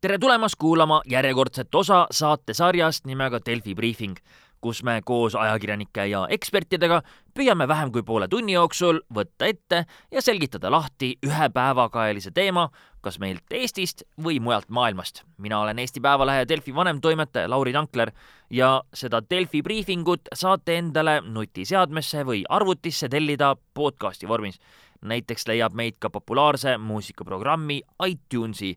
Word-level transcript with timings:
tere 0.00 0.18
tulemast 0.18 0.54
kuulama 0.58 1.00
järjekordset 1.10 1.74
osa 1.74 2.06
saatesarjast 2.10 3.06
nimega 3.06 3.40
Delfi 3.46 3.74
briifing, 3.74 4.14
kus 4.60 4.82
me 4.82 5.00
koos 5.04 5.34
ajakirjanike 5.34 6.04
ja 6.06 6.20
ekspertidega 6.30 7.00
püüame 7.34 7.66
vähem 7.68 7.90
kui 7.92 8.04
poole 8.06 8.28
tunni 8.30 8.54
jooksul 8.54 9.00
võtta 9.14 9.48
ette 9.50 9.80
ja 10.14 10.22
selgitada 10.22 10.70
lahti 10.70 11.16
ühe 11.26 11.48
päevakajalise 11.54 12.30
teema, 12.30 12.68
kas 13.02 13.18
meilt 13.18 13.50
Eestist 13.50 14.04
või 14.22 14.38
mujalt 14.40 14.68
maailmast. 14.68 15.24
mina 15.38 15.58
olen 15.60 15.78
Eesti 15.78 16.00
Päevalehe 16.00 16.46
Delfi 16.48 16.74
vanemtoimetaja 16.74 17.50
Lauri 17.50 17.72
Tankler 17.72 18.12
ja 18.50 18.82
seda 18.94 19.22
Delfi 19.30 19.62
briifingut 19.62 20.30
saate 20.34 20.78
endale 20.78 21.20
nutiseadmesse 21.20 22.22
või 22.22 22.44
arvutisse 22.48 23.08
tellida 23.08 23.56
podcasti 23.74 24.28
vormis. 24.28 24.60
näiteks 25.02 25.46
leiab 25.46 25.72
meid 25.74 25.94
ka 25.98 26.10
populaarse 26.10 26.78
muusikaprogrammi 26.78 27.82
iTunesi 28.06 28.76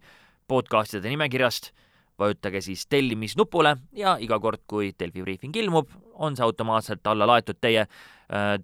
podcastide 0.51 1.09
nimekirjast. 1.09 1.71
vajutage 2.19 2.61
siis 2.61 2.83
tellimisnupule 2.87 3.77
ja 3.97 4.17
iga 4.19 4.37
kord, 4.39 4.59
kui 4.67 4.91
Delfi 4.99 5.23
briifing 5.23 5.55
ilmub, 5.57 5.87
on 6.13 6.35
see 6.37 6.43
automaatselt 6.45 7.07
alla 7.07 7.25
laetud 7.25 7.57
teie, 7.61 7.87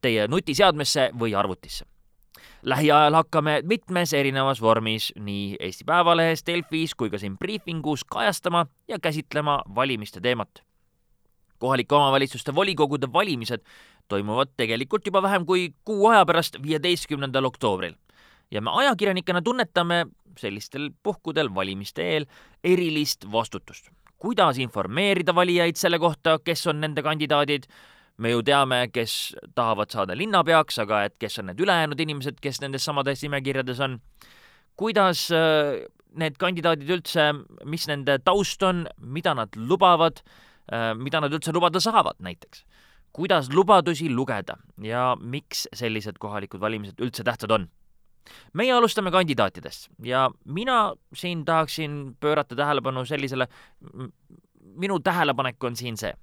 teie 0.02 0.27
nutiseadmesse 0.27 1.10
või 1.20 1.34
arvutisse. 1.36 1.86
lähiajal 2.62 3.16
hakkame 3.16 3.62
mitmes 3.63 4.13
erinevas 4.13 4.62
vormis 4.62 5.13
nii 5.16 5.55
Eesti 5.60 5.88
Päevalehes, 5.88 6.44
Delfis 6.46 6.96
kui 6.96 7.10
ka 7.10 7.18
siin 7.18 7.38
briifingus 7.38 8.04
kajastama 8.04 8.66
ja 8.88 8.99
käsitlema 8.99 9.62
valimiste 9.76 10.22
teemat. 10.22 10.63
kohalike 11.60 11.96
omavalitsuste 11.96 12.55
volikogude 12.55 13.13
valimised 13.13 13.63
toimuvad 14.08 14.49
tegelikult 14.58 15.05
juba 15.05 15.22
vähem 15.22 15.46
kui 15.46 15.74
kuu 15.85 16.08
aja 16.08 16.26
pärast, 16.26 16.58
viieteistkümnendal 16.63 17.46
oktoobril 17.46 17.96
ja 18.52 18.62
me 18.62 18.72
ajakirjanikena 18.74 19.41
tunnetame 19.41 20.05
sellistel 20.38 20.90
puhkudel 21.04 21.50
valimiste 21.55 22.04
eel 22.04 22.27
erilist 22.64 23.26
vastutust. 23.32 23.90
kuidas 24.18 24.58
informeerida 24.58 25.36
valijaid 25.36 25.77
selle 25.77 25.99
kohta, 25.99 26.40
kes 26.41 26.68
on 26.68 26.80
nende 26.82 27.04
kandidaadid, 27.05 27.68
me 28.18 28.32
ju 28.32 28.41
teame, 28.41 28.88
kes 28.90 29.35
tahavad 29.55 29.93
saada 29.93 30.15
linnapeaks, 30.18 30.80
aga 30.82 31.04
et 31.05 31.15
kes 31.21 31.38
on 31.40 31.52
need 31.52 31.62
ülejäänud 31.62 31.99
inimesed, 32.02 32.40
kes 32.41 32.62
nendes 32.63 32.85
samades 32.85 33.21
nimekirjades 33.21 33.80
on, 33.85 33.99
kuidas 34.77 35.27
äh, 35.30 35.85
need 36.18 36.38
kandidaadid 36.41 36.90
üldse, 36.98 37.30
mis 37.70 37.85
nende 37.90 38.18
taust 38.26 38.63
on, 38.65 38.88
mida 38.98 39.35
nad 39.38 39.54
lubavad, 39.58 40.24
äh, 40.71 40.96
mida 40.98 41.21
nad 41.21 41.34
üldse 41.34 41.54
lubada 41.54 41.82
saavad 41.84 42.18
näiteks? 42.26 42.65
Kuidas 43.13 43.52
lubadusi 43.54 44.10
lugeda 44.13 44.58
ja 44.82 45.12
miks 45.21 45.65
sellised 45.77 46.18
kohalikud 46.21 46.62
valimised 46.62 46.99
üldse 47.02 47.26
tähtsad 47.26 47.54
on 47.54 47.70
meie 48.54 48.74
alustame 48.74 49.12
kandidaatidest 49.12 49.90
ja 50.04 50.28
mina 50.46 50.94
siin 51.14 51.46
tahaksin 51.46 52.16
pöörata 52.20 52.56
tähelepanu 52.56 53.06
sellisele, 53.06 53.48
minu 54.76 55.00
tähelepanek 55.00 55.64
on 55.64 55.76
siin 55.76 55.98
see, 55.98 56.14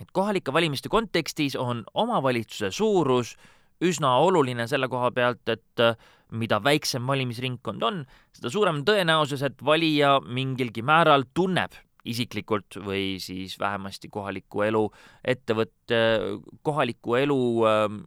et 0.00 0.10
kohalike 0.12 0.52
valimiste 0.52 0.88
kontekstis 0.88 1.56
on 1.56 1.84
omavalitsuse 1.94 2.70
suurus 2.70 3.36
üsna 3.84 4.16
oluline 4.18 4.66
selle 4.66 4.88
koha 4.90 5.10
pealt, 5.14 5.44
et 5.48 5.82
äh, 5.82 5.96
mida 6.32 6.58
väiksem 6.64 7.06
valimisringkond 7.06 7.82
on, 7.82 8.00
seda 8.34 8.50
suurem 8.50 8.82
tõenäosus, 8.86 9.44
et 9.46 9.62
valija 9.64 10.18
mingilgi 10.26 10.82
määral 10.82 11.28
tunneb 11.34 11.76
isiklikult 12.08 12.78
või 12.84 13.18
siis 13.22 13.58
vähemasti 13.60 14.08
kohaliku 14.12 14.62
elu 14.66 14.84
ettevõtte, 15.24 15.98
kohaliku 16.62 17.18
elu 17.20 17.40
öö, 17.66 17.98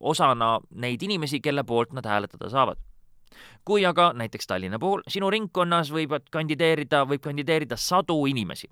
osana 0.00 0.58
neid 0.70 1.02
inimesi, 1.02 1.40
kelle 1.40 1.64
poolt 1.64 1.92
nad 1.92 2.06
hääletada 2.06 2.50
saavad. 2.50 2.78
kui 3.64 3.82
aga 3.86 4.12
näiteks 4.14 4.46
Tallinna 4.46 4.78
puhul 4.78 5.00
sinu 5.10 5.30
ringkonnas 5.30 5.88
võivad 5.90 6.28
kandideerida, 6.30 7.02
võib 7.04 7.22
kandideerida 7.24 7.76
sadu 7.76 8.26
inimesi, 8.30 8.68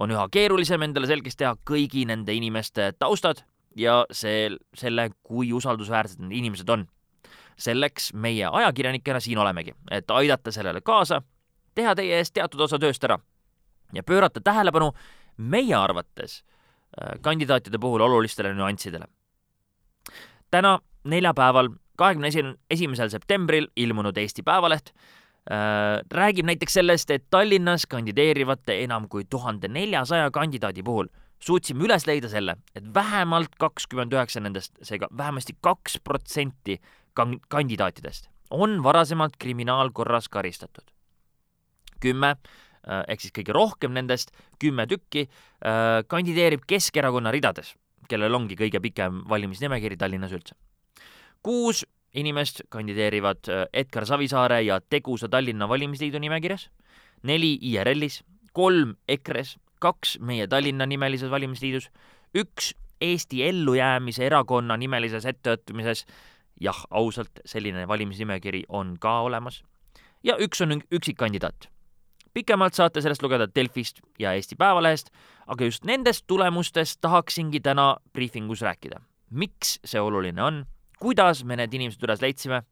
on 0.00 0.10
üha 0.10 0.26
keerulisem 0.28 0.82
endale 0.82 1.06
selgeks 1.06 1.36
teha 1.36 1.54
kõigi 1.70 2.04
nende 2.06 2.34
inimeste 2.34 2.92
taustad 2.98 3.44
ja 3.76 4.02
see, 4.10 4.50
selle, 4.76 5.10
kui 5.22 5.52
usaldusväärsed 5.52 6.20
need 6.20 6.38
inimesed 6.38 6.68
on. 6.68 6.86
selleks 7.56 8.12
meie 8.14 8.48
ajakirjanikena 8.48 9.20
siin 9.20 9.38
olemegi, 9.38 9.74
et 9.90 10.10
aidata 10.10 10.50
sellele 10.52 10.80
kaasa, 10.80 11.22
teha 11.74 11.94
teie 11.94 12.16
eest 12.18 12.34
teatud 12.34 12.60
osa 12.60 12.78
tööst 12.78 13.04
ära 13.04 13.18
ja 13.92 14.02
pöörata 14.02 14.40
tähelepanu 14.40 14.92
meie 15.36 15.74
arvates 15.76 16.42
äh, 16.42 17.18
kandidaatide 17.20 17.78
puhul 17.78 18.00
olulistele 18.00 18.54
nüanssidele. 18.54 19.06
täna, 20.50 20.78
neljapäeval, 21.04 21.68
kahekümne 21.96 22.28
esi-, 22.28 22.58
esimesel 22.70 23.08
septembril 23.08 23.66
ilmunud 23.76 24.16
Eesti 24.16 24.42
Päevaleht 24.42 24.92
äh, 24.92 26.00
räägib 26.12 26.46
näiteks 26.46 26.72
sellest, 26.72 27.10
et 27.10 27.24
Tallinnas 27.30 27.86
kandideerivate 27.86 28.82
enam 28.84 29.08
kui 29.08 29.24
tuhande 29.24 29.68
neljasaja 29.68 30.30
kandidaadi 30.30 30.82
puhul 30.82 31.08
suutsime 31.42 31.84
üles 31.84 32.06
leida 32.06 32.28
selle, 32.28 32.56
et 32.74 32.84
vähemalt 32.94 33.56
kakskümmend 33.58 34.12
üheksa 34.12 34.40
nendest, 34.40 34.76
seega 34.82 35.08
vähemasti 35.16 35.56
kaks 35.60 35.98
protsenti 36.04 36.78
kandidaatidest 37.48 38.32
on 38.52 38.82
varasemalt 38.82 39.36
kriminaalkorras 39.38 40.28
karistatud. 40.28 40.84
kümme 42.00 42.36
ehk 42.84 43.22
siis 43.22 43.34
kõige 43.34 43.54
rohkem 43.54 43.94
nendest, 43.94 44.32
kümme 44.60 44.86
tükki, 44.90 45.28
äh, 45.62 46.02
kandideerib 46.10 46.66
Keskerakonna 46.66 47.32
ridades, 47.34 47.74
kellel 48.10 48.34
ongi 48.34 48.58
kõige 48.58 48.80
pikem 48.82 49.22
valimisnimekiri 49.28 49.96
Tallinnas 49.96 50.32
üldse. 50.32 50.54
kuus 51.42 51.84
inimest 52.14 52.62
kandideerivad 52.68 53.48
äh, 53.48 53.66
Edgar 53.72 54.06
Savisaare 54.06 54.62
ja 54.62 54.80
Tegusa 54.80 55.28
Tallinna 55.28 55.68
valimisliidu 55.68 56.18
nimekirjas, 56.18 56.68
neli 57.22 57.58
IRL-is, 57.60 58.22
kolm 58.52 58.96
EKRE-s, 59.08 59.58
kaks 59.80 60.18
meie 60.20 60.46
Tallinna 60.46 60.86
nimelises 60.86 61.30
valimisliidus, 61.30 61.88
üks 62.34 62.74
Eesti 63.02 63.42
Ellujäämise 63.42 64.26
Erakonna 64.26 64.76
nimelises 64.76 65.24
ettevõtmises, 65.26 66.04
jah, 66.60 66.84
ausalt, 66.90 67.42
selline 67.44 67.88
valimisnimekiri 67.88 68.64
on 68.68 68.94
ka 69.00 69.20
olemas, 69.26 69.62
ja 70.22 70.36
üks 70.38 70.62
on 70.62 70.78
üksikkandidaat 70.92 71.72
pikemalt 72.34 72.74
saate 72.74 73.02
sellest 73.04 73.22
lugeda 73.22 73.46
Delfist 73.54 74.00
ja 74.18 74.32
Eesti 74.32 74.56
Päevalehest, 74.56 75.10
aga 75.46 75.64
just 75.64 75.84
nendest 75.84 76.26
tulemustest 76.26 77.00
tahaksingi 77.00 77.60
täna 77.60 77.96
briifingus 78.12 78.62
rääkida. 78.62 79.00
miks 79.30 79.78
see 79.84 80.00
oluline 80.00 80.42
on, 80.42 80.66
kuidas 81.00 81.44
me 81.44 81.56
need 81.56 81.72
inimesed 81.74 82.02
üles 82.04 82.20
leidsime 82.20 82.62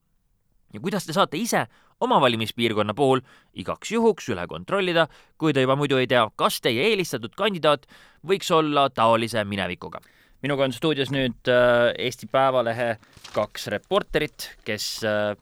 ja 0.75 0.81
kuidas 0.81 1.07
te 1.07 1.13
saate 1.17 1.39
ise 1.41 1.65
oma 2.01 2.21
valimispiirkonna 2.21 2.95
puhul 2.95 3.21
igaks 3.55 3.93
juhuks 3.93 4.29
üle 4.33 4.47
kontrollida, 4.49 5.07
kui 5.39 5.53
te 5.53 5.65
juba 5.65 5.77
muidu 5.77 5.99
ei 6.01 6.09
tea, 6.11 6.25
kas 6.37 6.61
teie 6.65 6.91
eelistatud 6.91 7.35
kandidaat 7.37 7.87
võiks 8.27 8.51
olla 8.55 8.89
taolise 8.91 9.45
minevikuga. 9.45 10.01
minuga 10.43 10.65
on 10.65 10.73
stuudios 10.73 11.11
nüüd 11.13 11.49
äh, 11.53 11.93
Eesti 11.99 12.27
Päevalehe 12.27 12.97
kaks 13.35 13.67
reporterit, 13.67 14.51
kes 14.65 15.05
äh, 15.05 15.37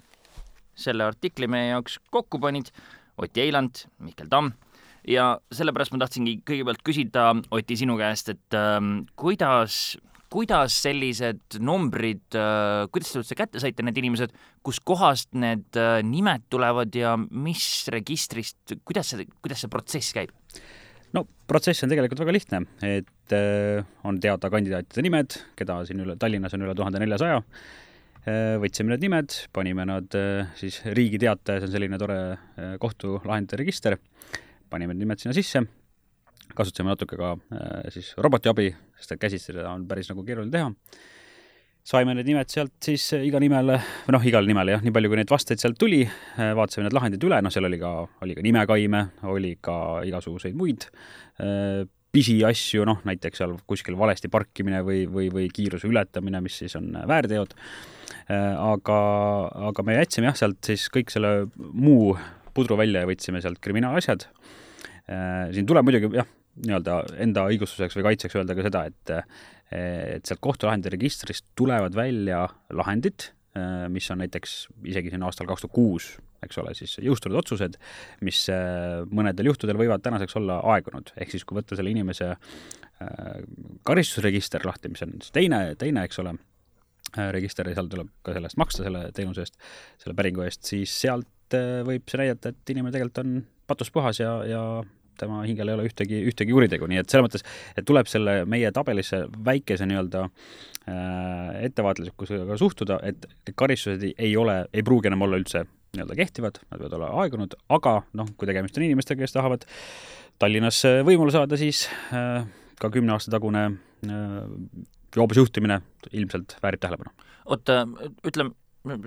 selle 0.74 1.04
artikli 1.04 1.46
meie 1.46 1.70
jaoks 1.70 1.98
kokku 2.10 2.38
panid 2.38 2.72
Oti 3.18 3.42
Eiland, 3.44 3.84
Mihkel 4.04 4.30
Tamm 4.30 4.52
ja 5.08 5.32
sellepärast 5.54 5.94
ma 5.94 6.02
tahtsingi 6.02 6.40
kõigepealt 6.46 6.84
küsida, 6.86 7.30
Oti, 7.54 7.78
sinu 7.80 7.98
käest, 8.00 8.32
et 8.34 8.56
äh, 8.56 8.78
kuidas, 9.18 9.96
kuidas 10.32 10.76
sellised 10.84 11.58
numbrid 11.64 12.36
äh,, 12.36 12.86
kuidas 12.92 13.14
te 13.14 13.22
üldse 13.22 13.38
kätte 13.38 13.62
saite, 13.62 13.86
need 13.86 14.00
inimesed, 14.00 14.34
kuskohast 14.66 15.32
need 15.38 15.78
äh, 15.80 16.00
nimed 16.06 16.48
tulevad 16.52 16.94
ja 16.96 17.16
mis 17.18 17.88
registrist, 17.94 18.78
kuidas 18.84 19.14
see, 19.14 19.28
kuidas 19.42 19.64
see 19.64 19.72
protsess 19.72 20.14
käib? 20.16 20.34
no 21.16 21.24
protsess 21.48 21.84
on 21.84 21.92
tegelikult 21.92 22.20
väga 22.20 22.36
lihtne, 22.36 22.62
et 22.84 23.36
äh, 23.36 23.84
on 24.08 24.20
teada 24.20 24.52
kandidaatide 24.52 25.04
nimed, 25.06 25.40
keda 25.58 25.82
siin 25.88 26.04
üle, 26.04 26.18
Tallinnas 26.20 26.56
on 26.56 26.66
üle 26.66 26.76
tuhande 26.76 27.00
neljasaja 27.02 27.40
võtsime 28.26 28.92
need 28.92 29.04
nimed, 29.06 29.34
panime 29.54 29.86
nad 29.88 30.14
äh, 30.18 30.48
siis 30.58 30.80
Riigi 30.96 31.20
Teatajas 31.22 31.66
on 31.68 31.72
selline 31.72 31.98
tore 32.00 32.18
äh, 32.34 32.72
kohtulahendite 32.80 33.58
register, 33.60 33.98
panime 34.70 34.94
need 34.94 35.06
nimed 35.06 35.22
sinna 35.22 35.36
sisse, 35.36 35.62
kasutasime 36.56 36.90
natuke 36.90 37.18
ka 37.20 37.34
siis 37.92 38.14
roboti 38.24 38.50
abi, 38.50 38.70
sest 38.98 39.14
et 39.14 39.22
käsitsi 39.22 39.52
seda 39.52 39.68
on 39.70 39.84
päris 39.88 40.08
nagu 40.10 40.24
keeruline 40.26 40.52
teha. 40.52 40.70
saime 41.88 42.14
need 42.16 42.26
nimed 42.28 42.48
sealt 42.52 42.74
siis 42.84 43.04
iga 43.16 43.40
nimele, 43.40 43.78
või 44.06 44.16
noh, 44.16 44.24
igale 44.30 44.48
nimele 44.48 44.74
jah, 44.74 44.82
nii 44.84 44.92
palju 44.92 45.12
kui 45.12 45.20
neid 45.20 45.30
vastajaid 45.32 45.62
sealt 45.62 45.78
tuli, 45.80 46.02
vaatasime 46.36 46.88
need 46.88 46.96
lahendid 46.96 47.24
üle, 47.24 47.38
noh, 47.44 47.52
seal 47.52 47.68
oli 47.68 47.78
ka, 47.80 47.92
oli 48.24 48.36
ka 48.36 48.44
nimekaime, 48.44 49.04
oli 49.28 49.54
ka 49.64 49.78
igasuguseid 50.08 50.58
muid 50.58 50.88
pisiasju, 52.12 52.86
noh 52.88 53.04
näiteks 53.04 53.42
seal 53.42 53.54
kuskil 53.68 53.98
valesti 53.98 54.30
parkimine 54.32 54.80
või, 54.86 55.04
või, 55.10 55.28
või 55.32 55.46
kiiruse 55.52 55.88
ületamine, 55.90 56.40
mis 56.44 56.56
siis 56.62 56.76
on 56.78 56.92
väärteod 57.08 57.54
Äh, 58.28 58.56
aga, 58.60 58.96
aga 59.70 59.84
me 59.88 59.94
jätsime 59.96 60.28
jah, 60.28 60.36
sealt 60.36 60.60
siis 60.68 60.84
kõik 60.92 61.08
selle 61.12 61.48
muu 61.56 62.12
pudru 62.56 62.76
välja 62.76 63.00
ja 63.00 63.08
võtsime 63.08 63.40
sealt 63.40 63.60
kriminaalasjad. 63.64 64.26
Äh, 65.08 65.48
siin 65.56 65.68
tuleb 65.68 65.88
muidugi 65.88 66.10
jah, 66.18 66.28
nii-öelda 66.60 66.98
enda 67.24 67.46
õigustuseks 67.48 67.96
või 67.96 68.10
kaitseks 68.10 68.36
öelda 68.36 68.56
ka 68.58 68.66
seda, 68.68 68.84
et 68.90 69.14
et 69.68 70.24
sealt 70.24 70.40
kohtulahendite 70.40 70.94
registrist 70.94 71.44
tulevad 71.58 71.92
välja 71.92 72.46
lahendid, 72.72 73.26
mis 73.92 74.10
on 74.14 74.22
näiteks 74.22 74.56
isegi 74.90 75.12
siin 75.12 75.24
aastal 75.26 75.48
kaks 75.48 75.64
tuhat 75.64 75.74
kuus, 75.74 76.10
eks 76.44 76.60
ole, 76.62 76.74
siis 76.78 76.98
jõustunud 77.02 77.38
otsused, 77.40 77.78
mis 78.26 78.44
mõnedel 79.14 79.50
juhtudel 79.50 79.80
võivad 79.80 80.04
tänaseks 80.04 80.38
olla 80.40 80.60
aegunud, 80.74 81.12
ehk 81.18 81.34
siis 81.34 81.46
kui 81.48 81.58
võtta 81.58 81.78
selle 81.78 81.92
inimese 81.94 82.34
karistusregister 83.86 84.66
lahti, 84.66 84.90
mis 84.92 85.02
on 85.06 85.16
siis 85.22 85.34
teine, 85.34 85.62
teine, 85.78 86.04
eks 86.08 86.22
ole, 86.22 86.34
register 87.32 87.68
ja 87.68 87.76
seal 87.78 87.88
tuleb 87.90 88.10
ka 88.26 88.34
selle 88.36 88.50
eest 88.50 88.60
maksta, 88.60 88.84
selle 88.86 89.08
teenuse 89.16 89.44
eest, 89.46 89.58
selle 90.02 90.16
päringu 90.18 90.44
eest, 90.44 90.66
siis 90.68 90.92
sealt 91.06 91.56
võib 91.88 92.10
see 92.10 92.20
näidata, 92.20 92.52
et 92.52 92.74
inimene 92.74 92.92
tegelikult 92.92 93.22
on 93.24 93.38
patus 93.68 93.90
puhas 93.92 94.20
ja, 94.20 94.32
ja 94.48 94.62
tema 95.20 95.40
hingel 95.46 95.70
ei 95.70 95.78
ole 95.78 95.86
ühtegi, 95.88 96.20
ühtegi 96.30 96.54
kuritegu, 96.54 96.88
nii 96.90 97.00
et 97.02 97.10
selles 97.10 97.26
mõttes, 97.26 97.46
et 97.76 97.86
tuleb 97.88 98.10
selle 98.10 98.42
meie 98.50 98.70
tabelisse 98.74 99.24
väikese 99.46 99.88
nii-öelda 99.88 100.24
äh, 100.26 101.64
ettevaatlikkusega 101.68 102.58
suhtuda, 102.60 103.00
et 103.08 103.26
karistused 103.58 104.06
ei 104.10 104.36
ole, 104.36 104.60
ei 104.72 104.86
pruugi 104.86 105.10
enam 105.10 105.26
olla 105.26 105.40
üldse 105.40 105.64
nii-öelda 105.96 106.18
kehtivad, 106.18 106.60
nad 106.68 106.82
võivad 106.82 106.96
olla 106.98 107.10
aegunud, 107.22 107.56
aga 107.74 107.98
noh, 108.18 108.30
kui 108.36 108.48
tegemist 108.50 108.78
on 108.78 108.86
inimestega, 108.86 109.24
kes 109.24 109.36
tahavad 109.36 109.66
Tallinnas 110.38 110.84
võimule 111.06 111.34
saada, 111.34 111.58
siis 111.58 111.86
äh, 112.14 112.44
ka 112.78 112.92
kümne 112.94 113.16
aasta 113.16 113.32
tagune 113.34 113.64
äh, 113.66 114.38
joobes 115.16 115.40
juhtimine 115.40 115.80
ilmselt 116.12 116.58
väärib 116.62 116.84
tähelepanu. 116.84 117.14
oota, 117.48 117.82
ütle 118.28 118.50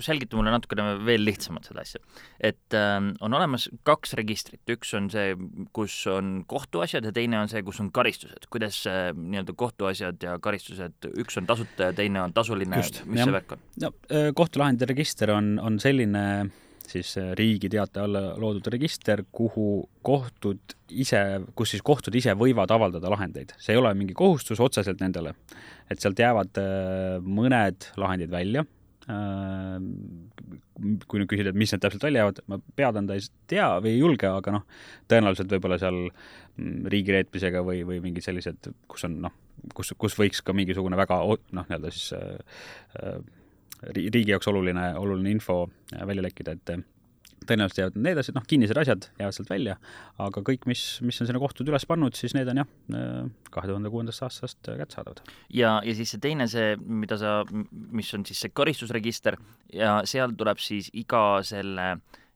selgita 0.03 0.37
mulle 0.37 0.53
natukene 0.53 0.97
veel 1.05 1.23
lihtsamalt 1.25 1.69
seda 1.69 1.83
asja. 1.85 2.01
et 2.39 2.75
äh, 2.77 2.97
on 3.23 3.37
olemas 3.37 3.69
kaks 3.87 4.15
registrit, 4.19 4.61
üks 4.71 4.93
on 4.97 5.09
see, 5.13 5.35
kus 5.75 5.95
on 6.11 6.41
kohtuasjad 6.49 7.07
ja 7.07 7.13
teine 7.15 7.39
on 7.39 7.51
see, 7.51 7.63
kus 7.65 7.81
on 7.83 7.91
karistused. 7.95 8.49
kuidas 8.53 8.81
äh, 8.89 9.11
nii-öelda 9.15 9.55
kohtuasjad 9.57 10.23
ja 10.27 10.37
karistused, 10.43 11.11
üks 11.23 11.39
on 11.41 11.47
tasuta 11.49 11.91
ja 11.91 11.97
teine 11.97 12.23
on 12.25 12.35
tasuline, 12.35 12.81
mis 12.81 12.91
jah. 12.99 13.23
see 13.23 13.37
värk 13.37 13.55
on? 13.55 13.63
no 13.85 13.93
äh, 14.11 14.29
kohtulahendite 14.35 14.91
register 14.91 15.33
on, 15.37 15.55
on 15.63 15.79
selline 15.81 16.25
siis 16.91 17.15
äh, 17.17 17.31
Riigi 17.37 17.69
Teataja 17.69 18.05
alla 18.05 18.21
loodud 18.39 18.67
register, 18.73 19.23
kuhu 19.31 19.89
kohtud 20.05 20.75
ise, 20.89 21.21
kus 21.55 21.75
siis 21.75 21.83
kohtud 21.85 22.15
ise 22.17 22.35
võivad 22.37 22.71
avaldada 22.73 23.11
lahendeid. 23.13 23.55
see 23.61 23.75
ei 23.75 23.81
ole 23.81 23.93
mingi 23.97 24.15
kohustus 24.17 24.59
otseselt 24.59 25.01
nendele, 25.03 25.33
et 25.89 26.03
sealt 26.03 26.19
jäävad 26.19 26.59
äh, 26.61 27.17
mõned 27.23 27.91
lahendid 28.01 28.31
välja 28.33 28.65
kui 31.07 31.21
nüüd 31.21 31.29
küsida, 31.29 31.51
et 31.51 31.57
mis 31.57 31.71
need 31.73 31.81
täpselt 31.83 32.03
välja 32.05 32.23
jäävad, 32.23 32.41
ma 32.51 32.59
pead 32.77 32.99
anda 33.01 33.17
ei 33.17 33.25
tea 33.49 33.67
või 33.81 33.95
ei 33.95 34.01
julge, 34.01 34.29
aga 34.29 34.53
noh, 34.55 34.63
tõenäoliselt 35.11 35.51
võib-olla 35.55 35.79
seal 35.81 35.99
mm, 36.05 36.87
riigireetmisega 36.93 37.63
või, 37.65 37.81
või 37.87 37.99
mingid 38.03 38.25
sellised, 38.25 38.71
kus 38.91 39.07
on 39.09 39.19
noh, 39.25 39.35
kus, 39.77 39.93
kus 39.97 40.17
võiks 40.19 40.43
ka 40.45 40.55
mingisugune 40.57 40.99
väga 40.99 41.19
noh, 41.57 41.67
nii-öelda 41.69 41.93
siis 41.93 42.11
äh, 42.17 42.41
äh 43.01 43.21
riigi 43.81 44.29
jaoks 44.29 44.45
oluline, 44.51 44.91
oluline 44.93 45.31
info 45.33 45.63
välja 45.89 46.21
lekkida, 46.21 46.53
et 46.53 46.69
tõenäoliselt 47.47 47.81
jäävad 47.81 47.99
need 48.05 48.21
asjad, 48.21 48.37
noh, 48.37 48.45
kinnised 48.47 48.77
asjad 48.77 49.07
jäävad 49.19 49.35
sealt 49.35 49.51
välja, 49.51 49.77
aga 50.21 50.43
kõik, 50.45 50.67
mis, 50.69 50.83
mis 51.05 51.17
on 51.23 51.29
sinna 51.29 51.41
kohtud 51.41 51.69
üles 51.71 51.85
pannud, 51.89 52.15
siis 52.17 52.35
need 52.37 52.49
on 52.53 52.61
jah, 52.61 52.69
kahe 53.53 53.69
tuhande 53.69 53.91
kuuendast 53.93 54.25
aastast 54.27 54.59
kättesaadavad. 54.65 55.23
ja, 55.49 55.79
ja 55.85 55.95
siis 55.97 56.13
see 56.13 56.21
teine, 56.21 56.47
see, 56.51 56.75
mida 56.81 57.17
sa, 57.21 57.39
mis 57.71 58.11
on 58.17 58.25
siis 58.29 58.43
see 58.45 58.53
karistusregister 58.53 59.39
ja 59.73 59.99
seal 60.09 60.35
tuleb 60.37 60.61
siis 60.61 60.91
iga 60.93 61.41
selle, 61.47 61.95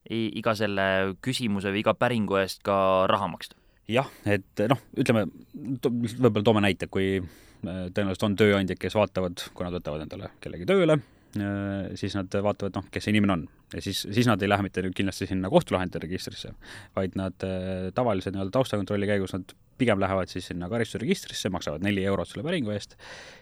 iga 0.10 0.56
selle 0.58 0.88
küsimuse 1.26 1.74
või 1.74 1.86
iga 1.86 1.96
päringu 1.98 2.42
eest 2.42 2.66
ka 2.66 2.78
raha 3.12 3.30
maksta? 3.32 3.60
jah, 3.92 4.10
et 4.26 4.66
noh, 4.72 4.82
ütleme, 4.98 5.28
võib-olla 5.54 6.46
toome 6.46 6.64
näite, 6.66 6.90
kui 6.90 7.20
äh, 7.20 7.84
tõenäoliselt 7.94 8.26
on 8.30 8.40
tööandjad, 8.40 8.82
kes 8.82 8.98
vaatavad, 8.98 9.50
kui 9.54 9.68
nad 9.68 9.78
võtavad 9.78 10.08
endale 10.08 10.32
kellegi 10.42 10.66
tööle, 10.70 10.98
siis 12.00 12.16
nad 12.16 12.32
vaatavad, 12.32 12.78
noh, 12.78 12.88
kes 12.92 13.06
see 13.06 13.14
inimene 13.14 13.34
on. 13.36 13.44
ja 13.74 13.82
siis, 13.84 14.06
siis 14.06 14.28
nad 14.30 14.42
ei 14.42 14.50
lähe 14.50 14.66
mitte 14.66 14.84
kindlasti 14.96 15.28
sinna 15.30 15.50
kohtulahendite 15.52 16.02
registrisse, 16.04 16.54
vaid 16.96 17.18
nad 17.20 17.46
äh, 17.48 17.92
tavalise 17.96 18.32
nii-öelda 18.32 18.54
taustakontrolli 18.56 19.10
käigus 19.10 19.36
nad 19.36 19.56
pigem 19.78 20.00
lähevad 20.00 20.32
siis 20.32 20.48
sinna 20.52 20.70
karistusregistrisse, 20.72 21.52
maksavad 21.52 21.84
neli 21.84 22.06
eurot 22.08 22.32
selle 22.32 22.46
päringu 22.48 22.72
eest. 22.76 22.96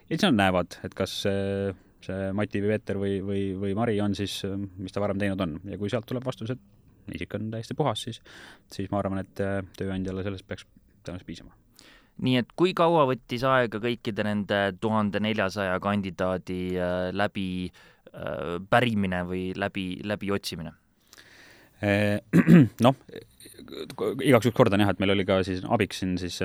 Ja 0.08 0.16
siis 0.16 0.28
nad 0.28 0.40
näevad, 0.40 0.80
et 0.88 0.98
kas 0.98 1.16
see, 1.26 1.74
see 2.06 2.30
Mati 2.36 2.64
või 2.64 2.74
Peeter 2.74 3.02
või, 3.02 3.18
või, 3.26 3.44
või 3.66 3.76
Mari 3.78 4.00
on 4.02 4.18
siis, 4.18 4.42
mis 4.78 4.96
ta 4.96 5.04
varem 5.04 5.22
teinud 5.22 5.46
on. 5.46 5.60
Ja 5.70 5.78
kui 5.82 5.94
sealt 5.94 6.10
tuleb 6.10 6.26
vastus, 6.26 6.56
et 6.56 7.14
isik 7.14 7.36
on 7.38 7.52
täiesti 7.54 7.78
puhas, 7.78 8.08
siis, 8.08 8.24
siis 8.74 8.90
ma 8.94 9.04
arvan, 9.04 9.22
et 9.22 9.44
äh, 9.44 9.60
tööandjale 9.78 10.26
sellest 10.26 10.48
peaks 10.50 10.66
tõenäoliselt 11.04 11.30
piisama 11.30 11.63
nii 12.22 12.38
et 12.44 12.54
kui 12.60 12.74
kaua 12.78 13.08
võttis 13.10 13.44
aega 13.48 13.82
kõikide 13.82 14.26
nende 14.28 14.62
tuhande 14.82 15.22
neljasaja 15.24 15.80
kandidaadi 15.84 16.62
äh, 16.78 17.10
läbi 17.16 17.48
äh, 17.68 18.58
pärimine 18.70 19.24
või 19.28 19.52
läbi, 19.58 19.88
läbi 20.06 20.32
otsimine? 20.36 20.76
Äh, 21.84 22.22
noh, 22.86 23.00
igaks 24.22 24.48
juhuks 24.48 24.58
kordan 24.58 24.84
jah, 24.84 24.94
et 24.94 25.02
meil 25.02 25.16
oli 25.16 25.26
ka 25.28 25.40
siis 25.48 25.64
abiks 25.66 26.04
siin 26.04 26.14
siis 26.22 26.38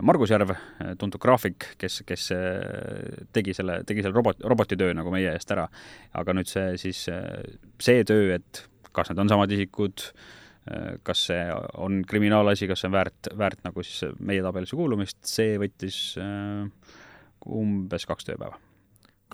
Margus 0.00 0.32
Järv, 0.32 0.54
tuntud 0.98 1.20
graafik, 1.22 1.74
kes, 1.78 2.00
kes 2.08 2.30
tegi 3.36 3.54
selle, 3.56 3.82
tegi 3.86 4.04
selle 4.04 4.16
robot, 4.16 4.40
robotitöö 4.40 4.94
nagu 4.96 5.12
meie 5.12 5.34
eest 5.34 5.52
ära. 5.52 5.66
aga 6.14 6.36
nüüd 6.36 6.48
see 6.48 6.78
siis, 6.80 7.04
see 7.82 8.06
töö, 8.08 8.38
et 8.38 8.64
kas 8.94 9.10
need 9.10 9.20
on 9.20 9.30
samad 9.30 9.52
isikud, 9.52 10.08
kas 11.04 11.26
see 11.28 11.40
on 11.80 12.02
kriminaalasi, 12.08 12.68
kas 12.70 12.84
see 12.84 12.90
on 12.90 12.96
väärt, 12.96 13.32
väärt 13.38 13.64
nagu 13.66 13.84
siis 13.84 14.14
meie 14.24 14.44
tabelisse 14.44 14.76
kuulumist, 14.78 15.18
see 15.28 15.58
võttis 15.60 15.98
äh, 16.20 16.94
umbes 17.44 18.06
kaks 18.08 18.30
tööpäeva. 18.30 18.56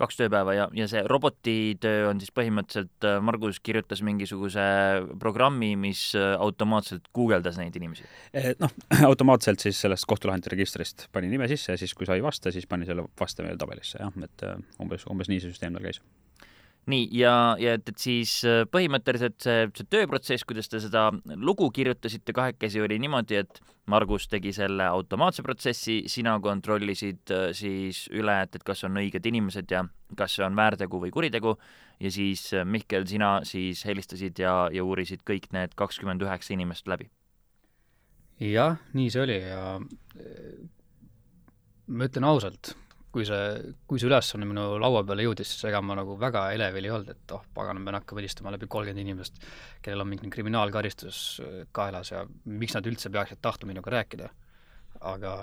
kaks 0.01 0.17
tööpäeva 0.17 0.55
ja, 0.57 0.65
ja 0.75 0.87
see 0.91 1.03
robotitöö 1.07 2.09
on 2.09 2.19
siis 2.19 2.33
põhimõtteliselt, 2.35 3.07
äh, 3.07 3.19
Margus 3.23 3.61
kirjutas 3.63 4.01
mingisuguse 4.03 4.65
programmi, 5.21 5.75
mis 5.79 6.09
äh, 6.19 6.33
automaatselt 6.35 7.07
guugeldas 7.15 7.59
neid 7.61 7.77
inimesi? 7.79 8.07
Noh, 8.59 8.75
automaatselt 9.11 9.63
siis 9.63 9.79
sellest 9.85 10.09
kohtulahendite 10.11 10.51
registrist 10.55 11.07
pani 11.15 11.31
nime 11.31 11.47
sisse 11.51 11.77
ja 11.77 11.79
siis, 11.79 11.95
kui 11.95 12.09
sa 12.09 12.19
ei 12.19 12.25
vasta, 12.25 12.51
siis 12.51 12.67
pani 12.67 12.89
selle 12.89 13.07
vaste 13.19 13.47
meile 13.47 13.59
tabelisse, 13.61 14.01
jah, 14.03 14.19
et 14.27 14.47
umbes, 14.83 15.07
umbes 15.11 15.31
nii 15.31 15.39
see 15.39 15.55
süsteem 15.55 15.79
tal 15.79 15.87
käis 15.87 16.03
nii, 16.89 17.07
ja, 17.13 17.33
ja 17.61 17.75
et, 17.77 17.89
et 17.91 18.01
siis 18.01 18.39
äh, 18.47 18.63
põhimõtteliselt 18.71 19.37
see, 19.43 19.67
see 19.77 19.89
tööprotsess, 19.91 20.45
kuidas 20.47 20.69
te 20.71 20.81
seda 20.81 21.09
lugu 21.37 21.69
kirjutasite 21.73 22.33
kahekesi, 22.33 22.81
oli 22.81 22.97
niimoodi, 23.01 23.37
et 23.43 23.61
Margus 23.91 24.27
tegi 24.31 24.53
selle 24.55 24.87
automaatse 24.89 25.45
protsessi, 25.45 26.01
sina 26.11 26.37
kontrollisid 26.41 27.33
äh, 27.35 27.47
siis 27.57 28.07
üle, 28.15 28.39
et, 28.45 28.57
et 28.57 28.65
kas 28.65 28.83
on 28.87 28.97
õiged 29.01 29.29
inimesed 29.29 29.71
ja 29.71 29.85
kas 30.17 30.37
see 30.37 30.45
on 30.47 30.57
väärtegu 30.57 31.01
või 31.05 31.13
kuritegu 31.13 31.55
ja 32.01 32.11
siis 32.13 32.47
äh, 32.57 32.65
Mihkel, 32.65 33.05
sina 33.09 33.39
siis 33.47 33.85
helistasid 33.85 34.41
ja, 34.41 34.55
ja 34.73 34.85
uurisid 34.85 35.25
kõik 35.27 35.51
need 35.55 35.77
kakskümmend 35.77 36.25
üheksa 36.25 36.55
inimest 36.57 36.89
läbi? 36.89 37.11
jah, 38.41 38.79
nii 38.97 39.09
see 39.13 39.21
oli 39.21 39.37
ja 39.37 39.61
ma 41.91 42.07
ütlen 42.07 42.25
ausalt, 42.25 42.73
kui 43.11 43.25
see, 43.27 43.73
kui 43.87 43.99
see 43.99 44.07
ülesanne 44.07 44.47
minu 44.47 44.65
laua 44.79 45.01
peale 45.07 45.25
jõudis, 45.25 45.49
siis 45.51 45.65
ega 45.67 45.81
ma 45.83 45.97
nagu 45.99 46.15
väga 46.19 46.45
elevil 46.55 46.87
ei 46.87 46.93
olnud, 46.95 47.09
et 47.11 47.33
oh, 47.35 47.43
pagan, 47.55 47.81
ma 47.81 47.89
pean 47.89 47.99
hakkama 47.99 48.23
helistama 48.23 48.53
läbi 48.55 48.69
kolmkümmend 48.71 49.03
inimest, 49.03 49.41
kellel 49.83 50.05
on 50.05 50.11
mingi 50.13 50.31
kriminaalkaristus 50.31 51.19
kaelas 51.75 52.13
ja 52.13 52.23
miks 52.45 52.77
nad 52.77 52.87
üldse 52.87 53.11
peaksid 53.11 53.43
tahtma 53.43 53.73
minuga 53.73 53.91
rääkida. 53.97 54.29
aga 55.01 55.33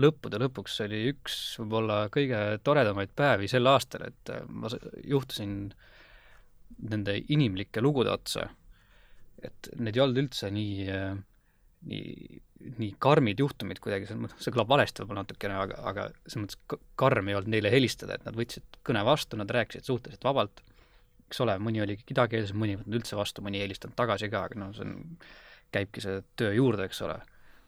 lõppude 0.00 0.40
lõpuks 0.40 0.80
oli 0.84 1.02
üks 1.12 1.36
võib-olla 1.60 2.06
kõige 2.12 2.40
toredamaid 2.64 3.12
päevi 3.16 3.48
sel 3.50 3.68
aastal, 3.70 4.06
et 4.10 4.32
äh, 4.32 4.44
ma 4.48 4.70
juhtusin 5.04 5.56
nende 6.90 7.16
inimlike 7.32 7.80
lugude 7.84 8.12
otsa, 8.12 8.48
et 9.42 9.70
need 9.78 9.96
ei 9.96 10.04
olnud 10.04 10.24
üldse 10.26 10.50
nii, 10.52 10.88
äh, 10.92 11.16
nii 11.86 12.42
nii 12.78 12.94
karmid 13.02 13.40
juhtumid 13.40 13.80
kuidagi, 13.82 14.08
see, 14.08 14.30
see 14.40 14.54
kõlab 14.54 14.70
valesti 14.70 15.02
võib-olla 15.02 15.24
natukene, 15.24 15.58
aga, 15.60 15.80
aga 15.90 16.06
selles 16.24 16.46
mõttes 16.46 16.80
karm 16.98 17.28
ei 17.28 17.36
olnud 17.38 17.52
neile 17.52 17.72
helistada, 17.72 18.16
et 18.16 18.24
nad 18.26 18.36
võtsid 18.38 18.78
kõne 18.86 19.02
vastu, 19.06 19.38
nad 19.38 19.50
rääkisid 19.52 19.86
suhteliselt 19.86 20.24
vabalt, 20.26 20.62
eks 21.26 21.42
ole, 21.44 21.56
mõni 21.62 21.82
oli 21.84 21.98
kidakeelses, 22.00 22.54
mõni 22.56 22.74
ei 22.74 22.80
võtnud 22.80 22.98
üldse 23.00 23.18
vastu, 23.18 23.44
mõni 23.44 23.60
ei 23.60 23.66
helistanud 23.66 23.96
tagasi 23.98 24.30
ka, 24.32 24.46
aga 24.48 24.60
noh, 24.62 24.72
see 24.76 24.86
on, 24.86 24.96
käibki 25.74 26.02
see 26.02 26.22
töö 26.38 26.54
juurde, 26.56 26.86
eks 26.88 27.02
ole. 27.06 27.18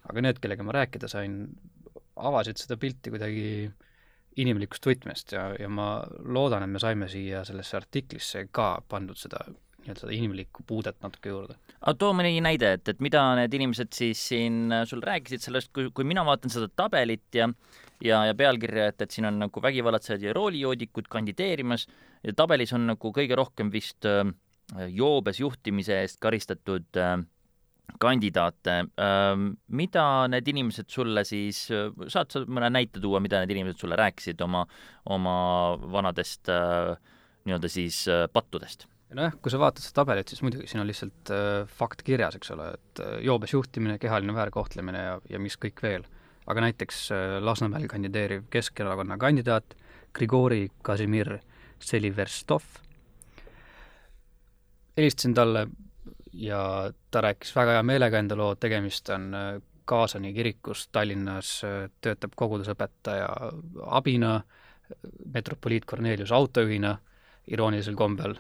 aga 0.09 0.25
need, 0.25 0.41
kellega 0.41 0.65
ma 0.65 0.75
rääkida 0.79 1.11
sain, 1.11 1.43
avasid 2.17 2.59
seda 2.59 2.79
pilti 2.81 3.13
kuidagi 3.13 3.49
inimlikust 4.39 4.87
võtmest 4.87 5.35
ja, 5.35 5.51
ja 5.59 5.69
ma 5.69 5.99
loodan, 6.25 6.65
et 6.65 6.73
me 6.73 6.81
saime 6.83 7.09
siia 7.11 7.43
sellesse 7.47 7.77
artiklisse 7.77 8.47
ka 8.55 8.79
pandud 8.89 9.19
seda 9.19 9.43
nii-öelda 9.79 10.03
seda 10.03 10.15
inimlikku 10.15 10.65
puudet 10.67 10.99
natuke 11.05 11.33
juurde. 11.33 11.59
aga 11.81 11.95
too 11.99 12.15
mõni 12.17 12.41
näide, 12.45 12.73
et, 12.79 12.89
et 12.93 13.05
mida 13.05 13.23
need 13.39 13.55
inimesed 13.55 13.93
siis 13.97 14.23
siin 14.33 14.73
äh, 14.75 14.85
sul 14.89 15.05
rääkisid 15.05 15.45
sellest, 15.45 15.73
kui, 15.73 15.91
kui 15.95 16.09
mina 16.09 16.25
vaatan 16.27 16.53
seda 16.53 16.69
tabelit 16.69 17.29
ja 17.39 17.49
ja, 18.05 18.23
ja 18.29 18.35
pealkirja, 18.39 18.91
et, 18.93 19.03
et 19.03 19.15
siin 19.15 19.27
on 19.29 19.41
nagu 19.43 19.63
vägivallatsejad 19.63 20.23
ja 20.23 20.35
roolijoodikud 20.37 21.09
kandideerimas 21.11 21.89
ja 22.23 22.35
tabelis 22.37 22.73
on 22.77 22.87
nagu 22.93 23.13
kõige 23.15 23.39
rohkem 23.39 23.73
vist 23.75 24.07
äh, 24.09 24.23
joobes 24.95 25.41
juhtimise 25.41 26.03
eest 26.03 26.21
karistatud 26.23 27.01
äh, 27.01 27.19
kandidaate 27.99 28.77
äh,. 29.01 29.45
mida 29.69 30.05
need 30.29 30.49
inimesed 30.53 30.91
sulle 30.93 31.25
siis, 31.25 31.67
äh, 31.75 31.89
saad 32.09 32.33
sa 32.33 32.45
mõne 32.47 32.71
näite 32.75 33.01
tuua, 33.03 33.21
mida 33.25 33.41
need 33.43 33.57
inimesed 33.57 33.81
sulle 33.81 33.99
rääkisid 33.99 34.41
oma, 34.45 34.67
oma 35.11 35.35
vanadest 35.93 36.53
äh, 36.53 36.95
nii-öelda 37.49 37.73
siis 37.73 38.05
äh, 38.13 38.27
pattudest. 38.33 38.87
Nojah, 39.17 39.37
kui 39.43 39.53
sa 39.53 39.61
vaatad 39.61 39.85
seda 39.85 40.03
tabelit, 40.03 40.29
siis 40.29 40.43
muidugi 40.45 40.69
siin 40.69 40.83
on 40.83 40.89
lihtsalt 40.89 41.33
äh, 41.33 41.63
fakt 41.81 42.03
kirjas, 42.07 42.37
eks 42.39 42.53
ole, 42.55 42.71
et 42.77 43.03
äh, 43.05 43.15
joobes 43.25 43.55
juhtimine, 43.55 43.99
kehaline 44.03 44.35
väärkohtlemine 44.37 45.05
ja, 45.05 45.19
ja 45.31 45.41
mis 45.43 45.57
kõik 45.61 45.83
veel. 45.83 46.05
aga 46.49 46.65
näiteks 46.65 47.01
äh, 47.13 47.39
Lasnamäel 47.45 47.89
kandideeriv 47.89 48.47
Keskerakonna 48.51 49.19
kandidaat 49.19 49.77
Grigori 50.13 50.69
Kasimir 50.83 51.39
Seliverstov, 51.79 52.65
helistasin 54.97 55.35
talle 55.35 55.67
ja 56.33 56.91
ta 57.11 57.21
rääkis 57.21 57.55
väga 57.57 57.79
hea 57.79 57.83
meelega 57.83 58.19
enda 58.19 58.37
loo, 58.37 58.55
tegemist 58.55 59.09
on 59.15 59.35
äh, 59.35 59.51
Kaasani 59.89 60.35
kirikus 60.37 60.89
Tallinnas, 60.93 61.63
äh, 61.65 61.89
töötab 62.01 62.37
kogudusõpetaja 62.37 63.29
abina, 63.87 64.41
metropoliit 65.33 65.85
Kornelius 65.85 66.33
autojuhina 66.33 66.95
iroonilisel 67.49 67.97
kombel 67.97 68.37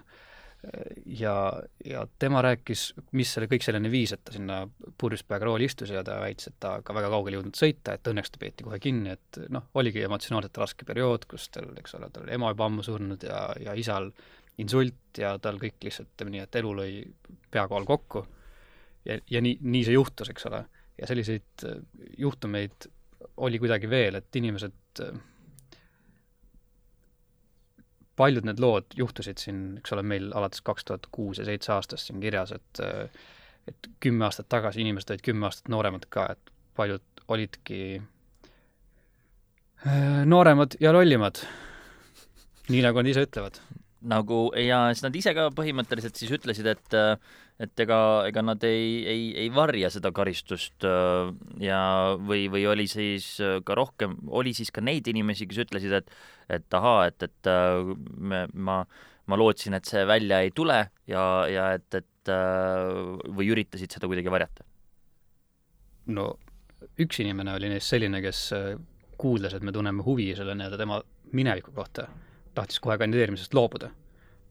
ja, 1.06 1.62
ja 1.84 2.06
tema 2.18 2.42
rääkis, 2.42 2.88
mis 3.12 3.30
selle, 3.34 3.46
kõik 3.50 3.62
selleni 3.62 3.90
viis, 3.92 4.12
et 4.14 4.24
ta 4.26 4.34
sinna 4.34 4.58
purjuspäega 4.98 5.46
rooli 5.46 5.68
istus 5.68 5.92
ja 5.94 6.02
ta 6.04 6.18
väitis, 6.22 6.50
et 6.50 6.56
ta 6.60 6.78
ka 6.84 6.96
väga 6.96 7.10
kaugele 7.12 7.38
jõudnud 7.38 7.58
sõita, 7.58 7.94
et 7.94 8.10
õnneks 8.10 8.32
ta 8.34 8.42
peeti 8.42 8.66
kohe 8.66 8.80
kinni, 8.82 9.14
et 9.14 9.38
noh, 9.54 9.68
oligi 9.78 10.02
emotsionaalselt 10.06 10.58
raske 10.58 10.88
periood, 10.88 11.28
kus 11.30 11.46
tal, 11.54 11.70
eks 11.78 11.94
ole, 11.98 12.10
tal 12.14 12.26
ema 12.34 12.50
juba 12.54 12.66
ammu 12.66 12.86
surnud 12.86 13.28
ja, 13.28 13.44
ja 13.62 13.76
isal 13.78 14.10
insult 14.58 15.22
ja 15.22 15.36
tal 15.42 15.60
kõik 15.62 15.78
lihtsalt, 15.86 16.10
ütleme 16.16 16.34
nii, 16.34 16.44
et 16.48 16.60
elu 16.60 16.74
lõi 16.80 16.92
pea 17.50 17.66
kohal 17.70 17.86
kokku. 17.86 18.26
ja, 19.06 19.18
ja 19.30 19.42
nii, 19.44 19.58
nii 19.62 19.86
see 19.86 19.94
juhtus, 19.94 20.30
eks 20.34 20.50
ole. 20.50 20.64
ja 20.98 21.06
selliseid 21.06 21.66
äh, 21.70 21.82
juhtumeid 22.18 22.90
oli 23.46 23.58
kuidagi 23.62 23.90
veel, 23.90 24.18
et 24.18 24.36
inimesed 24.36 25.06
äh, 25.06 25.20
paljud 28.18 28.46
need 28.48 28.60
lood 28.62 28.94
juhtusid 28.98 29.40
siin, 29.40 29.62
eks 29.80 29.94
ole, 29.94 30.04
meil 30.06 30.30
alates 30.37 30.62
kaks 30.66 30.87
tuhat 30.88 31.08
kuus 31.14 31.40
ja 31.40 31.46
seitse 31.48 31.72
aastast 31.75 32.10
siin 32.10 32.22
kirjas, 32.25 32.54
et 32.56 32.82
et 33.68 33.88
kümme 34.00 34.25
aastat 34.25 34.48
tagasi 34.48 34.80
inimesed 34.80 35.10
olid 35.12 35.25
kümme 35.26 35.44
aastat 35.48 35.68
nooremad 35.72 36.06
ka, 36.08 36.22
et 36.32 36.52
paljud 36.78 37.04
olidki 37.28 37.80
äh, 39.87 40.22
nooremad 40.25 40.78
ja 40.80 40.92
lollimad. 40.96 41.42
nii 42.68 42.80
nagu 42.84 43.00
nad 43.00 43.10
ise 43.10 43.26
ütlevad. 43.26 43.60
nagu 44.08 44.38
ja 44.56 44.87
siis 44.94 45.04
nad 45.04 45.16
ise 45.20 45.34
ka 45.37 45.48
põhimõtteliselt 45.56 46.16
siis 46.16 46.32
ütlesid, 46.38 46.66
et 46.70 46.96
et 47.58 47.82
ega, 47.82 47.98
ega 48.28 48.42
nad 48.46 48.62
ei, 48.66 49.02
ei, 49.10 49.22
ei 49.44 49.50
varja 49.50 49.90
seda 49.90 50.12
karistust 50.14 50.86
äh, 50.86 51.32
ja 51.62 51.80
või, 52.22 52.46
või 52.52 52.64
oli 52.70 52.86
siis 52.90 53.32
ka 53.66 53.76
rohkem, 53.78 54.14
oli 54.30 54.54
siis 54.54 54.70
ka 54.74 54.84
neid 54.84 55.10
inimesi, 55.10 55.48
kes 55.50 55.64
ütlesid, 55.66 55.96
et 56.00 56.12
et 56.48 56.74
ahaa, 56.78 57.08
et, 57.10 57.26
et 57.26 57.50
äh, 57.50 57.90
me, 58.16 58.46
ma, 58.54 58.78
ma 59.28 59.38
lootsin, 59.40 59.76
et 59.76 59.88
see 59.88 60.04
välja 60.08 60.40
ei 60.40 60.52
tule 60.56 60.78
ja, 61.10 61.24
ja 61.50 61.72
et, 61.76 61.88
et 61.98 62.32
äh, 62.32 63.18
või 63.34 63.50
üritasid 63.52 63.98
seda 63.98 64.08
kuidagi 64.08 64.32
varjata? 64.32 64.64
no 66.14 66.30
üks 67.02 67.18
inimene 67.20 67.58
oli 67.58 67.68
neist 67.74 67.90
selline, 67.90 68.22
kes 68.24 68.52
kuuldes, 69.18 69.58
et 69.58 69.66
me 69.66 69.74
tunneme 69.74 70.04
huvi 70.06 70.30
selle 70.38 70.54
nii-öelda 70.56 70.78
tema 70.80 71.02
mineviku 71.36 71.74
kohta, 71.74 72.06
tahtis 72.56 72.78
kohe 72.80 72.96
kandideerimisest 73.02 73.52
loobuda 73.58 73.90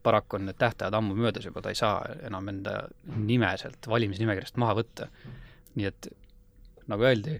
paraku 0.02 0.38
on 0.38 0.46
need 0.48 0.58
tähtajad 0.58 0.94
ammu 0.94 1.16
möödas 1.18 1.44
juba, 1.44 1.62
ta 1.62 1.72
ei 1.72 1.78
saa 1.78 1.98
enam 2.26 2.48
enda 2.48 2.78
nime 3.16 3.50
sealt 3.60 3.88
valimisnimekirjast 3.88 4.56
maha 4.60 4.78
võtta. 4.80 5.08
nii 5.74 5.86
et 5.86 6.08
nagu 6.88 7.04
öeldi, 7.04 7.38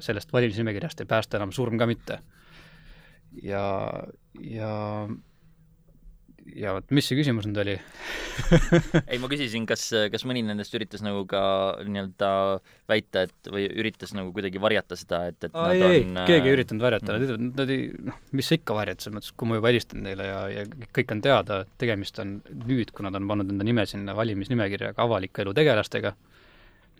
sellest 0.00 0.32
valimisnimekirjast 0.32 1.00
ei 1.00 1.10
päästa 1.10 1.38
enam 1.40 1.52
surm 1.52 1.78
ka 1.78 1.86
mitte. 1.86 2.18
ja, 3.42 3.66
ja 4.40 4.72
ja 6.54 6.74
vot, 6.76 6.86
mis 6.94 7.06
see 7.08 7.16
küsimus 7.18 7.46
nüüd 7.48 7.58
oli? 7.62 7.74
Ei, 9.10 9.18
ma 9.22 9.30
küsisin, 9.30 9.64
kas, 9.68 9.88
kas 10.12 10.24
mõni 10.28 10.42
nendest 10.46 10.74
üritas 10.76 11.02
nagu 11.04 11.24
ka 11.30 11.40
nii-öelda 11.86 12.30
väita, 12.90 13.24
et 13.26 13.50
või 13.52 13.66
üritas 13.68 14.14
nagu 14.16 14.30
kuidagi 14.36 14.62
varjata 14.62 14.98
seda, 14.98 15.24
et, 15.32 15.48
et 15.48 15.56
Aa, 15.56 15.72
ei, 15.74 15.82
ei, 15.82 16.04
keegi 16.28 16.50
ei 16.52 16.58
üritanud 16.58 16.86
varjata 16.86 17.16
nad, 17.16 17.34
nad 17.48 17.72
ei, 17.72 17.88
noh, 18.10 18.20
mis 18.36 18.50
sa 18.50 18.58
ikka 18.60 18.76
varjad, 18.78 19.02
selles 19.02 19.18
mõttes, 19.18 19.34
kui 19.34 19.50
ma 19.50 19.58
juba 19.58 19.72
helistan 19.72 20.04
neile 20.06 20.28
ja, 20.28 20.38
ja 20.52 20.68
kõik 21.00 21.16
on 21.16 21.24
teada, 21.24 21.60
et 21.64 21.74
tegemist 21.82 22.22
on 22.22 22.38
nüüd, 22.66 22.94
kui 22.94 23.06
nad 23.08 23.18
on 23.18 23.28
pannud 23.32 23.56
enda 23.56 23.66
nime 23.66 23.88
sinna 23.90 24.14
valimisnimekirja 24.18 24.94
ka 24.96 25.08
avaliku 25.08 25.46
elu 25.46 25.56
tegelastega, 25.56 26.14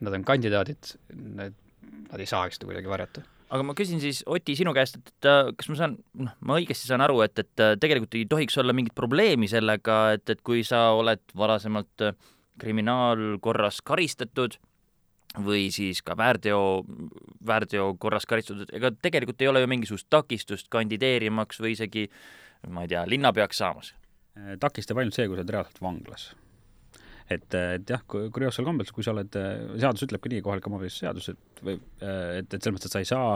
nad 0.07 0.19
on 0.19 0.27
kandidaadid, 0.27 0.97
need, 1.39 1.57
nad 2.11 2.21
ei 2.21 2.29
saaks 2.29 2.59
seda 2.59 2.69
kuidagi 2.69 2.91
varjata 2.91 3.25
aga 3.51 3.67
ma 3.67 3.75
küsin 3.79 4.01
siis, 4.03 4.23
Oti, 4.27 4.57
sinu 4.59 4.75
käest, 4.77 4.99
et, 5.01 5.13
et 5.23 5.57
kas 5.59 5.71
ma 5.71 5.79
saan, 5.79 5.99
noh, 6.19 6.37
ma 6.47 6.61
õigesti 6.61 6.89
saan 6.89 7.05
aru, 7.05 7.21
et, 7.27 7.43
et 7.43 7.65
tegelikult 7.83 8.17
ei 8.19 8.29
tohiks 8.31 8.57
olla 8.63 8.75
mingit 8.77 8.95
probleemi 8.97 9.49
sellega, 9.51 9.99
et, 10.17 10.25
et 10.35 10.43
kui 10.47 10.65
sa 10.67 10.89
oled 10.97 11.23
varasemalt 11.37 12.09
kriminaalkorras 12.61 13.83
karistatud 13.87 14.57
või 15.45 15.69
siis 15.75 16.01
ka 16.03 16.17
väärteo, 16.17 16.61
väärteo 17.47 17.91
korras 18.01 18.27
karistatud, 18.29 18.73
ega 18.73 18.91
tegelikult 18.95 19.43
ei 19.45 19.51
ole 19.53 19.63
ju 19.63 19.71
mingisugust 19.71 20.09
takistust 20.11 20.71
kandideerimaks 20.73 21.61
või 21.61 21.77
isegi 21.77 22.07
ma 22.73 22.87
ei 22.87 22.93
tea, 22.95 23.05
linnapeaks 23.09 23.63
saamas? 23.63 23.95
takistab 24.61 24.99
ainult 25.01 25.17
see, 25.17 25.25
kui 25.29 25.37
sa 25.37 25.41
oled 25.41 25.53
reaalselt 25.55 25.81
vanglas 25.81 26.27
et, 27.31 27.55
et 27.55 27.91
jah, 27.91 28.03
kurioossel 28.07 28.67
kombel, 28.67 28.89
kui 28.95 29.05
sa 29.05 29.15
oled, 29.15 29.35
seadus 29.81 30.07
ütleb 30.07 30.23
ka 30.23 30.31
nii, 30.31 30.43
kohaliku 30.45 30.71
omavalitsuse 30.71 31.07
seadus, 31.07 31.31
et 31.33 31.63
või 31.67 31.77
et, 31.77 32.47
et 32.47 32.59
selles 32.61 32.77
mõttes, 32.77 32.91
et 32.91 32.97
sa 32.97 33.03
ei 33.03 33.09
saa 33.09 33.35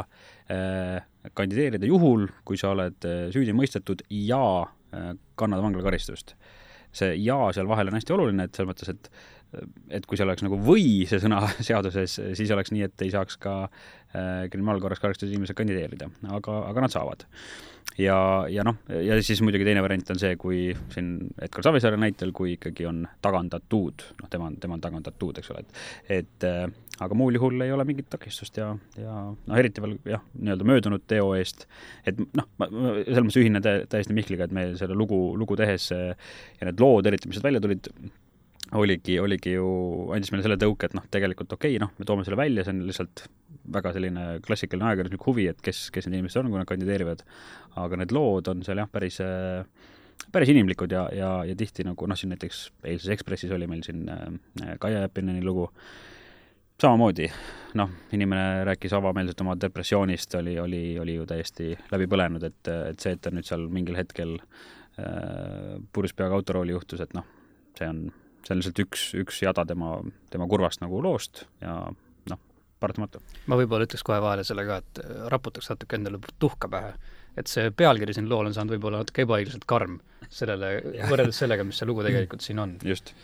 äh, 0.52 1.30
kandideerida 1.36 1.88
juhul, 1.88 2.28
kui 2.46 2.60
sa 2.60 2.72
oled 2.74 3.08
äh, 3.08 3.26
süüdi 3.34 3.54
mõistetud 3.56 4.04
ja 4.14 4.44
äh, 4.62 5.12
kannad 5.40 5.64
vanglakaristust. 5.64 6.36
see 6.92 7.14
ja 7.22 7.36
seal 7.54 7.68
vahel 7.70 7.86
on 7.86 7.94
hästi 7.94 8.14
oluline, 8.16 8.48
et 8.48 8.56
selles 8.56 8.70
mõttes, 8.72 8.88
et 8.90 9.10
et 9.90 10.06
kui 10.06 10.18
see 10.18 10.26
oleks 10.26 10.44
nagu 10.46 10.58
või 10.62 11.06
see 11.10 11.20
sõna 11.22 11.42
seaduses, 11.68 12.20
siis 12.38 12.52
oleks 12.54 12.74
nii, 12.74 12.86
et 12.86 13.06
ei 13.06 13.12
saaks 13.14 13.38
ka 13.42 13.56
äh, 13.66 14.46
kriminaalkorras 14.52 15.02
karistatud 15.02 15.32
inimesed 15.32 15.58
kandideerida, 15.58 16.10
aga, 16.36 16.62
aga 16.70 16.86
nad 16.86 16.94
saavad. 16.94 17.26
Ja, 17.98 18.46
ja 18.48 18.62
noh, 18.64 18.76
ja 18.88 19.16
siis 19.24 19.40
muidugi 19.44 19.66
teine 19.66 19.82
variant 19.82 20.12
on 20.14 20.20
see, 20.20 20.36
kui 20.40 20.70
siin 20.94 21.08
Edgar 21.42 21.64
Savisaare 21.66 21.98
näitel, 22.00 22.30
kui 22.36 22.54
ikkagi 22.54 22.86
on 22.88 23.02
tagandatud, 23.24 24.04
noh, 24.20 24.30
tema 24.30 24.46
on, 24.48 24.56
tema 24.62 24.78
on 24.78 24.84
tagandatud, 24.84 25.40
eks 25.40 25.50
ole, 25.52 25.64
et 25.66 26.20
et 26.20 26.46
äh, 26.46 26.62
aga 27.02 27.18
muul 27.18 27.36
juhul 27.36 27.66
ei 27.66 27.74
ole 27.74 27.84
mingit 27.88 28.08
takistust 28.12 28.60
ja, 28.60 28.70
ja 29.00 29.16
noh, 29.34 29.58
eriti 29.58 29.82
veel 29.82 29.98
jah, 30.08 30.22
nii-öelda 30.38 30.70
möödunud 30.70 31.04
teo 31.10 31.34
eest, 31.36 31.66
et 32.06 32.20
noh, 32.20 32.48
ma, 32.62 32.70
selles 32.70 33.26
mõttes 33.26 33.42
ühinen 33.42 33.66
täiesti 33.66 34.16
Mihkliga, 34.16 34.46
et 34.46 34.54
me 34.54 34.70
selle 34.80 34.96
lugu, 34.96 35.20
lugu 35.40 35.58
tehes 35.60 35.90
ja 35.90 36.14
need 36.62 36.80
lood, 36.80 37.10
eriti 37.10 37.28
mis 37.28 37.40
sealt 37.40 37.50
välja 37.50 37.64
tulid, 37.64 37.90
oligi, 38.78 39.18
oligi 39.20 39.54
ju, 39.56 39.68
andis 40.14 40.30
meile 40.32 40.44
selle 40.46 40.58
tõuke, 40.60 40.88
et 40.88 40.96
noh, 40.96 41.06
tegelikult 41.10 41.52
okei 41.56 41.74
okay,, 41.74 41.82
noh, 41.82 41.92
me 41.98 42.06
toome 42.06 42.26
selle 42.26 42.38
välja, 42.38 42.64
see 42.66 42.74
on 42.76 42.82
lihtsalt 42.86 43.24
väga 43.74 43.94
selline 43.96 44.26
klassikaline 44.46 44.90
ajakirjanduslik 44.90 45.26
huvi, 45.26 45.46
et 45.50 45.62
kes, 45.64 45.88
kes 45.94 46.06
need 46.06 46.20
inimesed 46.20 46.42
on, 46.42 46.52
kui 46.52 46.60
nad 46.60 46.68
kandideerivad. 46.68 47.24
aga 47.80 47.98
need 48.00 48.14
lood 48.14 48.50
on 48.50 48.62
seal 48.66 48.82
jah, 48.82 48.90
päris, 48.90 49.18
päris 50.32 50.52
inimlikud 50.54 50.92
ja, 50.94 51.08
ja, 51.14 51.32
ja 51.46 51.56
tihti 51.58 51.86
nagu 51.86 52.06
noh, 52.10 52.18
siin 52.18 52.34
näiteks 52.34 52.62
eilses 52.84 53.10
Ekspressis 53.16 53.52
oli 53.54 53.66
meil 53.70 53.82
siin 53.86 54.06
äh, 54.10 54.76
Kaia 54.82 55.04
Jeppineni 55.04 55.42
lugu, 55.44 55.66
samamoodi, 56.80 57.26
noh, 57.76 57.90
inimene 58.16 58.64
rääkis 58.70 58.94
avameelselt 58.96 59.42
oma 59.44 59.58
depressioonist, 59.60 60.34
oli, 60.38 60.56
oli, 60.62 60.84
oli 60.98 61.18
ju 61.18 61.26
täiesti 61.28 61.74
läbi 61.90 62.08
põlenud, 62.10 62.46
et, 62.46 62.74
et 62.92 63.02
see, 63.02 63.18
et 63.18 63.22
ta 63.26 63.34
nüüd 63.34 63.46
seal 63.50 63.66
mingil 63.72 63.98
hetkel 63.98 64.38
äh, 64.38 65.76
purjus 65.92 66.14
peaga 66.16 66.38
autorooli 66.38 66.78
juhtus, 66.78 67.02
et 67.04 67.18
noh, 67.18 67.26
see 67.78 67.90
on 67.90 68.08
see 68.44 68.54
on 68.54 68.60
lihtsalt 68.60 68.82
üks, 68.84 69.06
üks 69.20 69.42
jada 69.44 69.64
tema, 69.68 69.96
tema 70.32 70.48
kurvast 70.50 70.82
nagu 70.84 71.02
loost 71.04 71.44
ja 71.60 71.76
noh, 72.30 72.42
paratamatu. 72.82 73.22
ma 73.50 73.58
võib-olla 73.60 73.88
ütleks 73.88 74.04
kohe 74.06 74.20
vahele 74.22 74.44
selle 74.46 74.66
ka, 74.68 74.80
et 74.84 75.02
raputaks 75.32 75.72
natuke 75.72 75.98
endale 76.00 76.20
tuhka 76.42 76.70
pähe. 76.72 76.94
et 77.38 77.50
see 77.50 77.70
pealkiri 77.70 78.16
siin 78.16 78.30
lool 78.30 78.50
on 78.50 78.56
saanud 78.56 78.76
võib-olla 78.76 79.04
natuke 79.04 79.26
ebaõiglaselt 79.26 79.66
karm 79.68 80.00
sellele, 80.28 80.72
võrreldes 81.10 81.44
sellega, 81.44 81.66
mis 81.66 81.78
see 81.80 81.88
lugu 81.88 82.06
tegelikult 82.06 82.44
siin 82.44 82.62
on. 82.62 82.78
just 82.86 83.14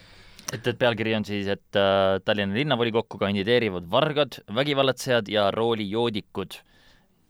et, 0.52 0.62
et 0.62 0.78
pealkiri 0.78 1.14
on 1.16 1.26
siis, 1.26 1.48
et 1.50 1.78
äh, 1.80 2.18
Tallinna 2.24 2.56
linnavolikokku 2.56 3.18
kandideerivad 3.18 3.88
vargad, 3.90 4.40
vägivallatsejad 4.54 5.30
ja 5.32 5.50
roolijoodikud. 5.54 6.60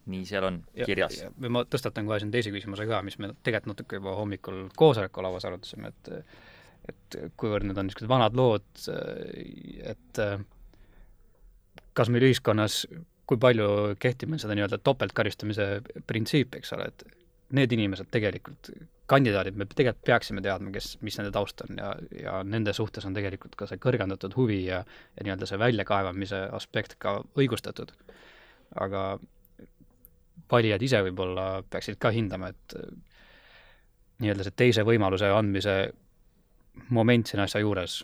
nii 0.06 0.22
seal 0.22 0.44
on 0.46 0.60
ja, 0.78 0.86
kirjas. 0.86 1.16
ma 1.50 1.64
tõstatan 1.66 2.06
kohe 2.06 2.20
siin 2.22 2.30
teise 2.30 2.52
küsimuse 2.54 2.84
ka, 2.86 3.00
mis 3.02 3.16
me 3.18 3.32
tegelikult 3.42 3.72
natuke 3.72 3.98
juba 3.98 4.12
hommikul 4.14 4.68
koosolekulauas 4.78 5.48
arutasime, 5.48 5.90
et 5.90 6.10
et 6.88 7.18
kuivõrd 7.38 7.66
need 7.66 7.78
on 7.78 7.88
niisugused 7.88 8.10
vanad 8.10 8.36
lood, 8.38 8.66
et 9.92 10.22
kas 11.96 12.10
meil 12.12 12.26
ühiskonnas, 12.28 12.82
kui 13.26 13.38
palju 13.42 13.96
kehtib 14.02 14.30
meil 14.30 14.42
seda 14.42 14.56
nii-öelda 14.56 14.78
topeltkaristamise 14.86 15.68
printsiipi, 16.06 16.60
eks 16.60 16.74
ole, 16.76 16.90
et 16.92 17.06
need 17.56 17.72
inimesed 17.74 18.10
tegelikult, 18.10 18.70
kandidaadid, 19.10 19.58
me 19.58 19.68
tegelikult 19.70 20.04
peaksime 20.06 20.42
teadma, 20.42 20.72
kes, 20.74 20.96
mis 21.06 21.16
nende 21.20 21.30
taust 21.34 21.62
on 21.62 21.78
ja, 21.78 21.92
ja 22.18 22.40
nende 22.46 22.74
suhtes 22.74 23.06
on 23.06 23.14
tegelikult 23.14 23.54
ka 23.58 23.68
see 23.70 23.78
kõrgendatud 23.82 24.34
huvi 24.38 24.64
ja, 24.64 24.80
ja 25.14 25.26
nii-öelda 25.26 25.46
see 25.46 25.60
väljakaevamise 25.62 26.42
aspekt 26.58 26.96
ka 27.02 27.20
õigustatud. 27.38 27.92
aga 28.82 29.02
valijad 30.50 30.82
ise 30.82 31.02
võib-olla 31.06 31.62
peaksid 31.70 32.00
ka 32.02 32.10
hindama, 32.14 32.50
et 32.50 32.74
nii-öelda 34.22 34.46
see 34.46 34.58
teise 34.58 34.84
võimaluse 34.86 35.30
andmise 35.30 35.76
moment 36.94 37.26
siin 37.26 37.42
asja 37.42 37.60
juures, 37.62 38.00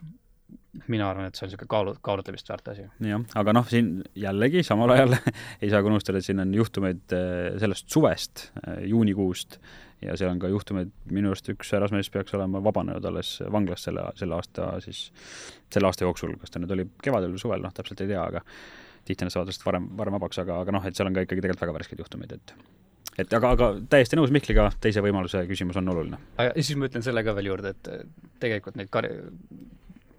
mina 0.89 1.07
arvan, 1.11 1.29
et 1.29 1.37
see 1.37 1.45
on 1.45 1.51
niisugune 1.51 1.71
kaalu, 1.71 1.95
kaalutlemist 2.05 2.49
väärt 2.49 2.73
asi. 2.73 2.87
jah, 3.05 3.25
aga 3.39 3.55
noh, 3.55 3.69
siin 3.69 3.95
jällegi 4.19 4.65
samal 4.67 4.95
ajal 4.95 5.17
ei 5.63 5.71
saa 5.73 5.83
ka 5.83 5.91
unustada, 5.91 6.21
et 6.21 6.29
siin 6.29 6.41
on 6.43 6.53
juhtumeid 6.57 7.17
äh, 7.17 7.33
sellest 7.63 7.89
suvest, 7.93 8.49
äh, 8.63 8.83
juunikuust, 8.89 9.59
ja 10.03 10.17
seal 10.19 10.33
on 10.33 10.41
ka 10.43 10.51
juhtumeid, 10.51 10.93
minu 11.15 11.31
arust 11.31 11.51
üks 11.53 11.73
härrasmees 11.77 12.11
peaks 12.13 12.35
olema 12.39 12.63
vabanenud 12.65 13.05
alles 13.13 13.37
vanglast 13.53 13.89
selle, 13.89 14.09
selle 14.19 14.39
aasta 14.39 14.73
siis, 14.85 15.05
selle 15.73 15.91
aasta 15.91 16.09
jooksul, 16.09 16.35
kas 16.41 16.55
ta 16.55 16.63
nüüd 16.63 16.75
oli 16.75 16.89
kevadel 17.05 17.35
või 17.35 17.43
suvel, 17.43 17.63
noh, 17.65 17.75
täpselt 17.77 18.03
ei 18.03 18.11
tea, 18.11 18.25
aga 18.25 18.43
tihti 19.07 19.27
nad 19.27 19.35
saavad 19.35 19.51
vist 19.53 19.65
varem, 19.67 19.91
varem 19.99 20.17
vabaks, 20.17 20.41
aga, 20.43 20.61
aga 20.65 20.75
noh, 20.75 20.87
et 20.89 20.99
seal 20.99 21.11
on 21.11 21.17
ka 21.17 21.27
ikkagi 21.27 21.45
tegelikult 21.45 21.67
väga 21.67 21.77
värskeid 21.79 22.03
juhtumeid, 22.03 22.35
et 22.39 22.55
et 23.19 23.37
aga, 23.37 23.53
aga 23.57 23.69
täiesti 23.93 24.19
nõus 24.19 24.33
Mihkliga, 24.35 24.71
teise 24.81 25.03
võimaluse 25.05 25.45
küsimus 25.51 25.79
on 25.81 25.93
oluline. 25.93 26.19
ja 26.39 26.53
siis 26.63 26.79
ma 26.81 26.89
ütlen 26.89 27.05
selle 27.05 27.25
ka 27.27 27.37
veel 27.37 27.53
juurde, 27.53 27.75
et 27.75 27.93
tegelikult 28.43 28.79
neid 28.81 28.91
kar-, 28.93 29.11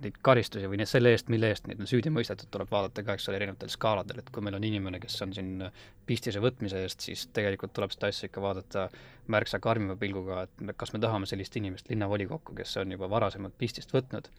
neid 0.03 0.19
karistusi 0.25 0.69
või 0.69 0.79
neid 0.81 0.89
selle 0.91 1.13
eest, 1.15 1.29
mille 1.33 1.49
eest 1.53 1.67
neid 1.69 1.81
on 1.81 1.89
süüdi 1.89 2.11
mõistetud, 2.13 2.49
tuleb 2.53 2.71
vaadata 2.71 3.03
ka, 3.05 3.15
eks 3.17 3.29
ole, 3.29 3.39
erinevatel 3.39 3.71
skaaladel, 3.71 4.21
et 4.21 4.29
kui 4.33 4.43
meil 4.45 4.57
on 4.57 4.67
inimene, 4.67 4.99
kes 5.03 5.15
on 5.25 5.33
siin 5.35 5.65
pistise 6.09 6.41
võtmise 6.43 6.83
eest, 6.83 7.05
siis 7.07 7.25
tegelikult 7.35 7.73
tuleb 7.75 7.93
seda 7.95 8.11
asja 8.11 8.29
ikka 8.29 8.43
vaadata 8.43 8.87
märksa 9.33 9.59
karmima 9.63 9.95
pilguga, 9.99 10.43
et 10.47 10.65
me, 10.65 10.75
kas 10.77 10.93
me 10.95 11.01
tahame 11.03 11.29
sellist 11.29 11.55
inimest 11.59 11.89
linnavolikokku, 11.91 12.55
kes 12.59 12.77
on 12.83 12.95
juba 12.95 13.09
varasemalt 13.11 13.55
pistist 13.57 13.93
võtnud. 13.95 14.29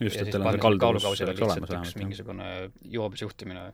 just, 0.00 0.20
et 0.20 0.30
tal 0.30 0.44
on 0.44 0.56
see 0.56 0.62
kalduvus 0.62 1.20
oleks 1.24 1.44
olemas 1.48 1.96
mingisugune 1.96 2.48
joobes 2.92 3.22
juhtimine 3.24 3.70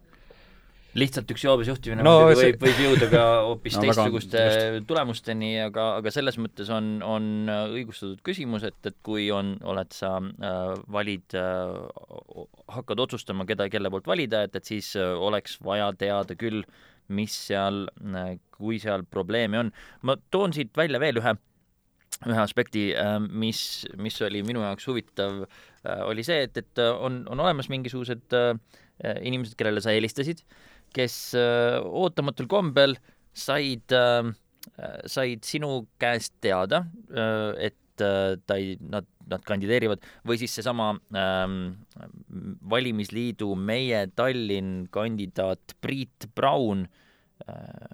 lihtsalt 0.98 1.30
üks 1.32 1.44
joobes 1.46 1.68
juhtimine 1.70 2.04
no, 2.04 2.14
muidugi 2.20 2.38
see... 2.38 2.48
võib, 2.50 2.64
võib 2.66 2.80
jõuda 2.84 3.08
ka 3.12 3.22
hoopis 3.46 3.76
no, 3.78 3.84
teistsuguste 3.86 4.42
tulemusteni, 4.88 5.52
aga, 5.64 5.86
aga 6.00 6.12
selles 6.12 6.36
mõttes 6.40 6.68
on, 6.74 6.94
on 7.06 7.28
õigustatud 7.48 8.20
küsimus, 8.26 8.66
et, 8.68 8.78
et 8.88 8.98
kui 9.06 9.30
on, 9.34 9.54
oled 9.72 9.92
sa 9.96 10.18
äh,, 10.20 10.74
valid 10.92 11.36
äh,, 11.38 12.42
hakkad 12.76 13.04
otsustama, 13.06 13.46
keda, 13.48 13.68
kelle 13.72 13.92
poolt 13.92 14.10
valida, 14.10 14.44
et, 14.46 14.58
et 14.58 14.68
siis 14.68 14.92
äh, 15.00 15.14
oleks 15.16 15.58
vaja 15.64 15.90
teada 15.98 16.36
küll, 16.38 16.66
mis 17.12 17.36
seal 17.48 17.86
äh,, 17.88 18.36
kui 18.52 18.80
seal 18.82 19.06
probleeme 19.08 19.62
on. 19.62 19.72
ma 20.04 20.18
toon 20.34 20.52
siit 20.56 20.76
välja 20.76 21.00
veel 21.02 21.22
ühe 21.22 21.36
ühe 22.22 22.38
aspekti, 22.38 22.90
äh, 22.94 23.16
mis, 23.18 23.86
mis 23.98 24.20
oli 24.22 24.44
minu 24.46 24.60
jaoks 24.62 24.84
huvitav, 24.90 25.46
äh, 25.88 26.04
oli 26.04 26.22
see, 26.26 26.44
et, 26.44 26.60
et 26.60 26.84
on, 26.92 27.22
on 27.32 27.40
olemas 27.40 27.72
mingisugused 27.72 28.36
inimesed, 29.02 29.56
kellele 29.58 29.80
sa 29.82 29.90
helistasid 29.90 30.44
kes 30.96 31.16
äh, 31.38 31.78
ootamatul 31.82 32.48
kombel 32.50 32.96
said, 33.32 33.92
äh, 33.92 34.32
said 35.06 35.46
sinu 35.48 35.86
käest 36.02 36.34
teada, 36.44 36.84
äh, 37.10 37.70
et 37.70 37.78
ta 38.02 38.56
ei, 38.56 38.72
nad, 38.80 39.04
nad 39.28 39.42
kandideerivad 39.46 40.00
või 40.26 40.38
siis 40.40 40.54
seesama 40.56 40.88
ähm, 41.14 41.58
valimisliidu 42.72 43.52
Meie 43.54 44.06
Tallinn 44.16 44.86
kandidaat 44.90 45.76
Priit 45.84 46.26
Braun 46.34 46.86
äh,, 47.44 47.92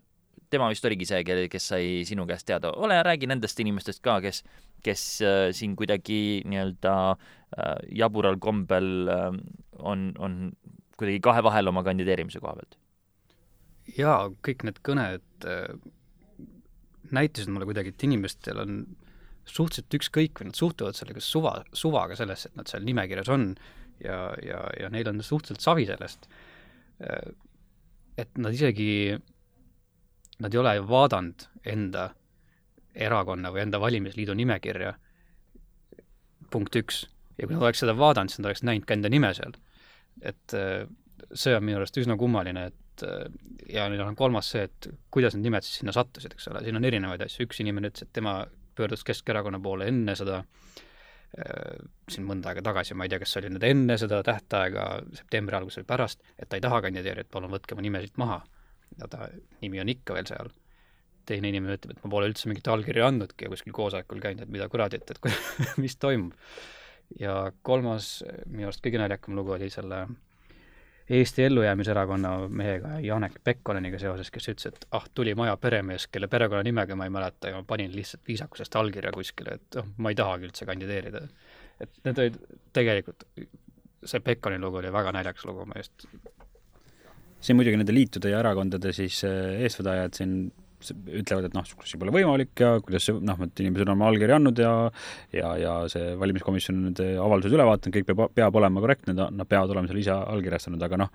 tema 0.51 0.69
vist 0.73 0.87
oligi 0.89 1.09
see, 1.09 1.21
kelle, 1.27 1.49
kes 1.53 1.69
sai 1.73 1.87
sinu 2.09 2.27
käest 2.29 2.47
teada, 2.49 2.73
ole 2.81 2.99
ja 2.99 3.05
räägi 3.07 3.29
nendest 3.31 3.61
inimestest 3.63 4.03
ka, 4.05 4.19
kes, 4.25 4.43
kes 4.85 5.05
äh, 5.25 5.39
siin 5.57 5.77
kuidagi 5.79 6.43
nii-öelda 6.49 6.95
äh, 7.13 7.75
jabural 8.01 8.39
kombel 8.43 8.91
äh, 9.13 9.31
on, 9.79 10.11
on 10.19 10.39
kuidagi 10.99 11.23
kahe 11.25 11.45
vahel 11.47 11.71
oma 11.73 11.85
kandideerimise 11.87 12.41
koha 12.43 12.57
pealt 12.59 12.79
jaa, 13.97 14.29
kõik 14.45 14.65
need 14.69 14.81
kõned 14.87 15.47
äh, 15.49 15.69
näitasid 17.15 17.53
mulle 17.53 17.69
kuidagi, 17.69 17.95
et 17.95 18.05
inimestel 18.09 18.61
on 18.63 18.81
suhteliselt 19.49 19.97
ükskõik 19.97 20.41
või 20.41 20.51
nad 20.51 20.59
suhtuvad 20.59 20.97
sellega 20.99 21.23
suva, 21.25 21.55
suvaga 21.73 22.17
sellesse, 22.19 22.51
et 22.51 22.59
nad 22.59 22.69
seal 22.69 22.85
nimekirjas 22.85 23.31
on 23.33 23.51
ja, 24.05 24.19
ja, 24.45 24.63
ja 24.81 24.91
neil 24.93 25.09
on 25.09 25.23
suhteliselt 25.25 25.65
savi 25.65 25.87
sellest. 25.89 26.29
Äh, 27.03 27.33
et 28.19 28.41
nad 28.41 28.55
isegi, 28.55 29.17
nad 30.43 30.55
ei 30.55 30.61
ole 30.61 30.75
vaadanud 30.89 31.47
enda 31.71 32.11
erakonna 32.99 33.53
või 33.55 33.63
enda 33.63 33.81
valimisliidu 33.81 34.35
nimekirja, 34.35 34.97
punkt 36.51 36.77
üks. 36.77 37.07
ja 37.39 37.47
kui 37.47 37.55
nad 37.55 37.63
oleks 37.63 37.85
seda 37.85 37.95
vaadanud, 37.95 38.33
siis 38.33 38.43
nad 38.43 38.51
oleks 38.51 38.65
näinud 38.67 38.87
ka 38.89 38.97
enda 38.97 39.09
nime 39.13 39.31
seal. 39.35 39.55
et 40.21 40.55
äh, 40.55 40.89
see 41.33 41.55
on 41.55 41.65
minu 41.65 41.79
arust 41.79 41.97
üsna 42.01 42.17
kummaline, 42.19 42.67
et 42.67 42.88
et 42.99 43.73
ja 43.73 43.87
nüüd 43.91 44.03
on 44.05 44.17
kolmas 44.19 44.51
see, 44.55 44.65
et 44.69 44.89
kuidas 45.15 45.37
need 45.37 45.49
nimed 45.49 45.67
siis 45.67 45.83
sinna 45.83 45.95
sattusid, 45.95 46.35
eks 46.35 46.51
ole, 46.53 46.63
siin 46.65 46.79
on 46.79 46.87
erinevaid 46.89 47.25
asju, 47.27 47.47
üks 47.49 47.61
inimene 47.65 47.91
ütles, 47.93 48.07
et 48.07 48.13
tema 48.17 48.41
pöördus 48.79 49.05
Keskerakonna 49.07 49.61
poole 49.63 49.89
enne 49.91 50.15
seda 50.19 50.39
äh, 50.43 51.83
siin 52.11 52.27
mõnda 52.29 52.53
aega 52.53 52.63
tagasi, 52.71 52.97
ma 52.99 53.07
ei 53.07 53.13
tea, 53.13 53.21
kas 53.23 53.35
see 53.35 53.43
oli 53.43 53.53
nüüd 53.55 53.67
enne 53.69 53.99
seda 54.01 54.23
tähtaega, 54.27 54.87
septembri 55.19 55.59
alguses 55.59 55.83
või 55.83 55.91
pärast, 55.91 56.25
et 56.39 56.49
ta 56.49 56.59
ei 56.59 56.65
taha 56.65 56.81
kandideerida, 56.87 57.27
et 57.27 57.35
palun 57.35 57.53
võtke 57.53 57.79
mu 57.79 57.85
nime 57.85 58.03
siit 58.05 58.17
maha. 58.21 58.43
ja 58.99 59.07
ta 59.11 59.29
nimi 59.63 59.81
on 59.81 59.89
ikka 59.93 60.15
veel 60.17 60.27
seal. 60.27 60.51
teine 61.29 61.51
inimene 61.53 61.75
ütleb, 61.77 61.91
et 61.93 62.05
ma 62.05 62.09
pole 62.11 62.31
üldse 62.31 62.49
mingit 62.49 62.69
allkirja 62.73 63.07
andnudki 63.11 63.45
ja 63.45 63.51
kuskil 63.53 63.73
koosolekul 63.77 64.21
käinud, 64.21 64.47
et 64.47 64.49
mida 64.49 64.69
kuradit, 64.73 65.11
et 65.11 65.19
mis 65.83 65.97
toimub. 65.97 66.33
ja 67.21 67.53
kolmas, 67.63 68.25
minu 68.47 68.71
arust 68.71 68.85
kõige 68.85 69.03
naljakam 69.03 69.37
lugu 69.37 69.53
oli 69.59 69.69
selle 69.71 70.07
äh, 70.07 70.17
Eesti 71.11 71.45
Ellujäämiserakonna 71.45 72.49
mehega 72.49 72.89
Janek 73.01 73.39
Pekkoneniga 73.45 73.99
seoses, 73.99 74.29
kes 74.31 74.49
ütles, 74.53 74.69
et 74.69 74.85
ah, 74.93 75.07
tuli 75.15 75.33
maja 75.35 75.55
peremees, 75.57 76.05
kelle 76.13 76.29
perekonnanimega 76.29 76.97
ma 77.01 77.07
ei 77.09 77.13
mäleta 77.15 77.49
ja 77.49 77.57
ma 77.57 77.65
panin 77.65 77.95
lihtsalt 77.97 78.29
viisakusest 78.29 78.77
allkirja 78.77 79.13
kuskile, 79.15 79.57
et 79.57 79.79
oh, 79.81 79.89
ma 79.97 80.13
ei 80.13 80.19
tahagi 80.19 80.49
üldse 80.51 80.69
kandideerida. 80.69 81.25
et 81.81 82.01
need 82.05 82.21
olid 82.25 82.37
tegelikult, 82.77 83.25
see 84.05 84.21
Pekkoni 84.21 84.59
lugu 84.61 84.83
oli 84.83 84.93
väga 84.93 85.15
naljakas 85.17 85.49
lugu 85.49 85.65
mu 85.65 85.73
meelest. 85.73 86.07
siin 87.41 87.57
muidugi 87.57 87.81
nende 87.81 87.95
liitude 87.95 88.35
ja 88.35 88.43
erakondade 88.45 88.93
siis 88.93 89.23
eh, 89.25 89.63
eestvedajad 89.65 90.21
siin 90.21 90.35
ütlevad, 90.79 91.49
et 91.49 91.57
noh, 91.57 91.67
see 91.67 91.99
pole 92.01 92.15
võimalik 92.15 92.63
ja 92.63 92.77
kuidas 92.85 93.09
see, 93.09 93.19
noh, 93.19 93.41
et 93.45 93.63
inimesed 93.65 93.89
on 93.89 93.97
oma 93.97 94.09
allkirja 94.13 94.39
andnud 94.39 94.63
ja 94.63 94.73
ja, 95.35 95.53
ja 95.59 95.75
see 95.91 96.15
valimiskomisjon 96.21 96.79
on 96.79 96.89
need 96.91 97.03
avaldused 97.19 97.57
üle 97.57 97.67
vaadanud, 97.69 97.95
kõik 97.99 98.09
peab, 98.09 98.25
peab 98.39 98.59
olema 98.61 98.83
korrektne, 98.85 99.17
nad 99.19 99.51
peavad 99.51 99.75
olema 99.75 99.91
seal 99.91 100.03
ise 100.03 100.15
allkirjastanud, 100.15 100.83
aga 100.87 101.01
noh 101.05 101.15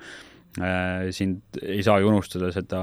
äh,, 0.60 1.12
siin 1.16 1.38
ei 1.62 1.84
saa 1.86 2.00
ju 2.04 2.12
unustada 2.12 2.52
seda 2.56 2.82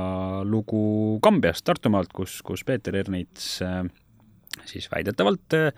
lugu 0.48 1.18
Kambiast, 1.24 1.66
Tartumaalt, 1.68 2.14
kus, 2.16 2.40
kus 2.46 2.64
Peeter 2.66 2.96
Ernits 2.96 3.58
äh, 3.66 3.84
siis 4.64 4.88
väidetavalt 4.92 5.54
äh, 5.54 5.72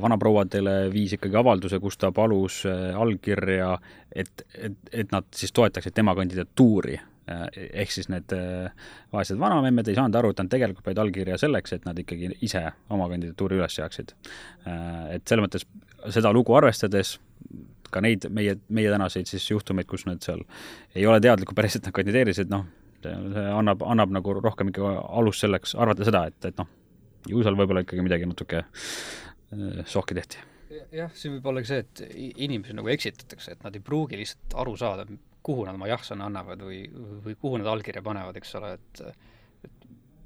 vanaprouadele 0.00 0.92
viis 0.92 1.14
ikkagi 1.16 1.36
avalduse, 1.40 1.80
kus 1.82 1.98
ta 1.98 2.12
palus 2.12 2.62
äh, 2.68 2.90
allkirja, 2.96 3.74
et, 4.12 4.46
et, 4.54 4.78
et 4.92 5.12
nad 5.12 5.26
siis 5.34 5.52
toetaksid 5.56 5.96
tema 5.96 6.14
kandidatuuri 6.18 6.98
ehk 7.30 7.92
siis 7.94 8.08
need 8.12 8.32
äh, 8.36 8.70
vaesed 9.14 9.38
vanamemmed 9.40 9.88
ei 9.88 9.96
saanud 9.98 10.18
aru, 10.20 10.32
et 10.32 10.42
nad 10.42 10.50
tegelikult 10.52 10.86
panid 10.86 11.00
allkirja 11.02 11.38
selleks, 11.40 11.74
et 11.76 11.86
nad 11.88 11.98
ikkagi 11.98 12.32
ise 12.46 12.62
oma 12.92 13.08
kandidatuuri 13.12 13.60
üles 13.60 13.76
seaksid. 13.78 14.14
Äh, 14.66 15.16
et 15.16 15.24
selles 15.28 15.46
mõttes 15.46 15.66
seda 16.14 16.32
lugu 16.34 16.56
arvestades 16.58 17.16
ka 17.90 18.02
neid 18.04 18.28
meie, 18.30 18.56
meie 18.70 18.92
tänaseid 18.92 19.30
siis 19.30 19.48
juhtumeid, 19.50 19.88
kus 19.90 20.06
nad 20.06 20.22
seal 20.24 20.44
ei 20.94 21.06
ole 21.10 21.22
teadlikud 21.22 21.58
päris, 21.58 21.78
et 21.78 21.88
nad 21.88 21.96
kandideerisid, 21.96 22.52
noh, 22.52 22.68
see 23.02 23.46
annab, 23.56 23.82
annab 23.86 24.14
nagu 24.14 24.36
rohkem 24.38 24.70
ikka 24.70 24.92
alust 25.08 25.46
selleks 25.46 25.74
arvata 25.74 26.06
seda, 26.06 26.26
et, 26.30 26.52
et 26.52 26.60
noh, 26.60 26.70
ju 27.30 27.42
seal 27.44 27.58
võib-olla 27.58 27.82
ikkagi 27.84 28.06
midagi 28.06 28.30
natuke 28.30 28.62
sohki 29.90 30.14
tehti 30.14 30.46
jah, 30.94 31.10
siin 31.14 31.36
võib 31.36 31.48
olla 31.50 31.62
ka 31.64 31.70
see, 31.70 31.82
et 31.84 32.02
inimesi 32.44 32.76
nagu 32.76 32.90
eksitatakse, 32.92 33.56
et 33.56 33.66
nad 33.66 33.76
ei 33.76 33.82
pruugi 33.84 34.18
lihtsalt 34.20 34.56
aru 34.62 34.76
saada, 34.78 35.06
kuhu 35.46 35.66
nad 35.66 35.78
oma 35.78 35.90
jah-sõna 35.90 36.28
annavad 36.28 36.62
või, 36.64 36.84
või 37.24 37.36
kuhu 37.40 37.60
nad 37.60 37.70
allkirja 37.72 38.02
panevad, 38.04 38.36
eks 38.40 38.56
ole, 38.60 38.74
et 38.78 39.04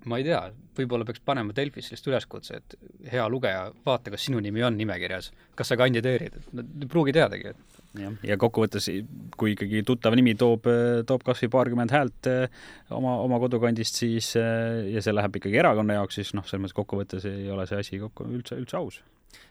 et 0.05 0.11
ma 0.11 0.19
ei 0.21 0.27
tea, 0.27 0.41
võib-olla 0.77 1.07
peaks 1.09 1.23
panema 1.25 1.55
Delfis 1.57 1.87
sellist 1.89 2.09
üleskutse, 2.11 2.59
et 2.61 2.75
hea 3.09 3.25
lugeja, 3.33 3.71
vaata, 3.87 4.13
kas 4.13 4.27
sinu 4.27 4.43
nimi 4.45 4.63
on 4.67 4.77
nimekirjas, 4.77 5.31
kas 5.57 5.73
sa 5.73 5.79
kandideerid, 5.81 6.37
et 6.41 6.51
nad 6.59 6.85
ei 6.85 6.91
pruugi 6.93 7.15
teadagi, 7.17 7.55
et 7.55 7.79
jah, 8.03 8.19
ja 8.29 8.37
kokkuvõttes, 8.41 8.91
kui 9.41 9.55
ikkagi 9.55 9.81
tuttav 9.89 10.17
nimi 10.19 10.37
toob, 10.39 10.69
toob 11.09 11.25
kas 11.25 11.41
või 11.47 11.55
paarkümmend 11.57 11.95
häält 11.97 12.31
eh, 12.31 12.61
oma, 12.93 13.17
oma 13.25 13.41
kodukandist, 13.43 14.03
siis 14.03 14.35
eh, 14.41 14.93
ja 14.93 15.05
see 15.05 15.17
läheb 15.17 15.41
ikkagi 15.41 15.63
erakonna 15.63 15.97
jaoks, 16.01 16.21
siis 16.21 16.35
noh, 16.37 16.45
selles 16.45 16.67
mõttes 16.67 16.79
kokkuvõttes 16.83 17.29
ei 17.31 17.49
ole 17.55 17.67
see 17.71 17.81
asi 17.81 18.03
kokku 18.03 18.29
üldse, 18.29 18.61
üldse 18.61 18.81
aus 18.83 19.01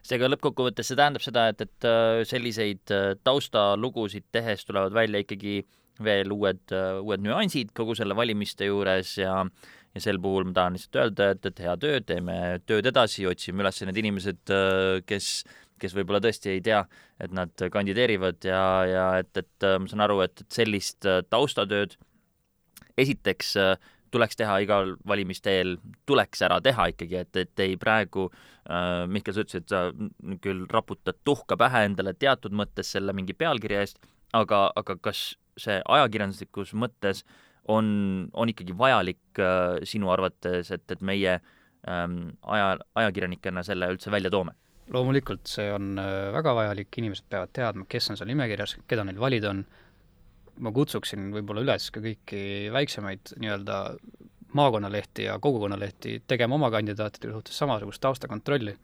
seega 0.04 0.30
lõppkokkuvõttes 0.32 0.90
see 0.90 1.00
tähendab 1.00 1.24
seda, 1.24 1.48
et, 1.52 1.64
et 1.64 1.88
äh, 1.88 2.24
selliseid 2.28 2.94
äh, 2.94 3.14
taustalugusid 3.24 4.28
tehes 4.36 4.66
tulevad 4.68 4.96
välja 4.96 5.24
ikkagi 5.24 5.62
veel 6.04 6.34
uued, 6.36 6.64
äh, 6.74 7.00
uued 7.02 7.24
nüansid 7.24 7.74
kogu 7.78 7.96
selle 7.98 8.18
valimiste 8.18 8.70
juures 8.70 9.18
ja 9.22 9.44
ja 9.94 10.02
sel 10.02 10.18
puhul 10.18 10.48
ma 10.50 10.56
tahan 10.58 10.74
lihtsalt 10.74 10.98
öelda, 10.98 11.26
et, 11.36 11.44
et 11.46 11.60
hea 11.62 11.74
töö, 11.78 12.00
teeme 12.02 12.36
tööd 12.66 12.88
edasi, 12.90 13.28
otsime 13.30 13.62
üles 13.62 13.78
need 13.86 14.00
inimesed, 14.02 14.54
kes, 15.06 15.28
kes 15.78 15.94
võib-olla 15.94 16.18
tõesti 16.24 16.50
ei 16.50 16.64
tea, 16.66 16.80
et 17.22 17.36
nad 17.38 17.54
kandideerivad 17.76 18.40
ja, 18.50 18.64
ja 18.90 19.04
et, 19.22 19.30
et 19.38 19.68
ma 19.78 19.92
saan 19.92 20.02
aru, 20.08 20.24
et, 20.26 20.42
et 20.42 20.58
sellist 20.58 21.06
taustatööd 21.30 21.94
esiteks 22.98 23.54
tuleks 24.14 24.38
teha 24.40 24.60
igal 24.64 24.96
valimiste 25.10 25.54
eel, 25.60 25.76
tuleks 26.10 26.44
ära 26.46 26.60
teha 26.64 26.90
ikkagi, 26.94 27.20
et, 27.26 27.40
et 27.44 27.64
ei 27.66 27.78
praegu 27.82 28.28
äh,, 28.30 29.04
Mihkel, 29.10 29.36
sa 29.36 29.46
ütlesid, 29.46 29.70
sa 29.70 30.38
küll 30.44 30.66
raputad 30.72 31.20
tuhka 31.26 31.58
pähe 31.60 31.86
endale 31.90 32.16
teatud 32.18 32.56
mõttes 32.56 32.94
selle 32.96 33.16
mingi 33.18 33.36
pealkirja 33.38 33.84
eest, 33.84 34.02
aga, 34.38 34.68
aga 34.80 34.98
kas 35.02 35.34
see 35.60 35.80
ajakirjanduslikus 35.82 36.74
mõttes 36.78 37.24
on, 37.72 38.30
on 38.34 38.52
ikkagi 38.52 38.76
vajalik 38.78 39.42
äh, 39.42 39.80
sinu 39.88 40.12
arvates, 40.14 40.72
et, 40.74 40.86
et 40.92 41.06
meie 41.06 41.38
ähm, 41.38 42.20
aja, 42.42 42.76
ajakirjanikena 42.96 43.64
selle 43.66 43.90
üldse 43.94 44.12
välja 44.14 44.34
toome? 44.34 44.58
loomulikult, 44.94 45.48
see 45.48 45.70
on 45.72 45.96
äh, 46.02 46.28
väga 46.36 46.54
vajalik, 46.58 46.90
inimesed 47.00 47.26
peavad 47.32 47.54
teadma, 47.56 47.86
kes 47.90 48.12
on 48.12 48.20
seal 48.20 48.28
nimekirjas, 48.30 48.76
keda 48.90 49.06
neil 49.08 49.22
valida 49.22 49.54
on, 49.54 49.64
ma 50.62 50.72
kutsuksin 50.76 51.32
võib-olla 51.34 51.64
üles 51.66 51.90
ka 51.94 52.02
kõiki 52.04 52.44
väiksemaid 52.74 53.36
nii-öelda 53.42 53.78
maakonnalehti 54.54 55.28
ja 55.28 55.38
kogukonnalehti 55.42 56.20
tegema 56.30 56.56
oma 56.56 56.70
kandidaatide 56.74 57.32
suhtes 57.34 57.58
samasugust 57.58 58.02
taustakontrolli, 58.04 58.76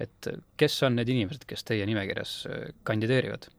et 0.00 0.28
kes 0.56 0.78
on 0.88 0.96
need 0.96 1.10
inimesed, 1.12 1.44
kes 1.48 1.66
teie 1.68 1.86
nimekirjas 1.88 2.36
äh, 2.48 2.62
kandideerivad. 2.88 3.50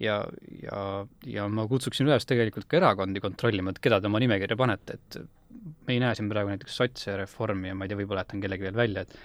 ja, 0.00 0.18
ja, 0.62 1.06
ja 1.26 1.48
ma 1.48 1.66
kutsuksin 1.68 2.08
üles 2.08 2.26
tegelikult 2.28 2.68
ka 2.68 2.80
erakondi 2.80 3.20
kontrollima, 3.20 3.72
et 3.72 3.80
keda 3.84 4.00
te 4.00 4.10
oma 4.10 4.20
nimekirja 4.20 4.56
panete, 4.56 4.98
et 4.98 5.20
me 5.86 5.94
ei 5.94 6.00
näe 6.00 6.14
siin 6.14 6.28
praegu 6.28 6.52
näiteks 6.52 6.76
sotse 6.76 7.16
reformi 7.16 7.70
ja 7.70 7.76
ma 7.76 7.84
ei 7.84 7.92
tea, 7.92 8.00
võib-olla 8.00 8.24
jätan 8.24 8.44
kellegi 8.44 8.68
veel 8.68 8.76
välja, 8.84 9.06
et 9.06 9.16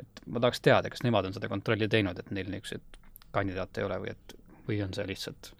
et 0.00 0.20
ma 0.32 0.40
tahaks 0.40 0.62
teada, 0.64 0.88
kas 0.88 1.02
nemad 1.04 1.26
on 1.28 1.34
seda 1.36 1.48
kontrolli 1.52 1.88
teinud, 1.92 2.16
et 2.16 2.30
neil 2.32 2.48
niisuguseid 2.48 3.00
kandidaate 3.34 3.82
ei 3.82 3.84
ole 3.84 3.98
või 4.00 4.12
et, 4.14 4.36
või 4.68 4.78
on 4.80 4.94
see 4.96 5.04
lihtsalt 5.10 5.50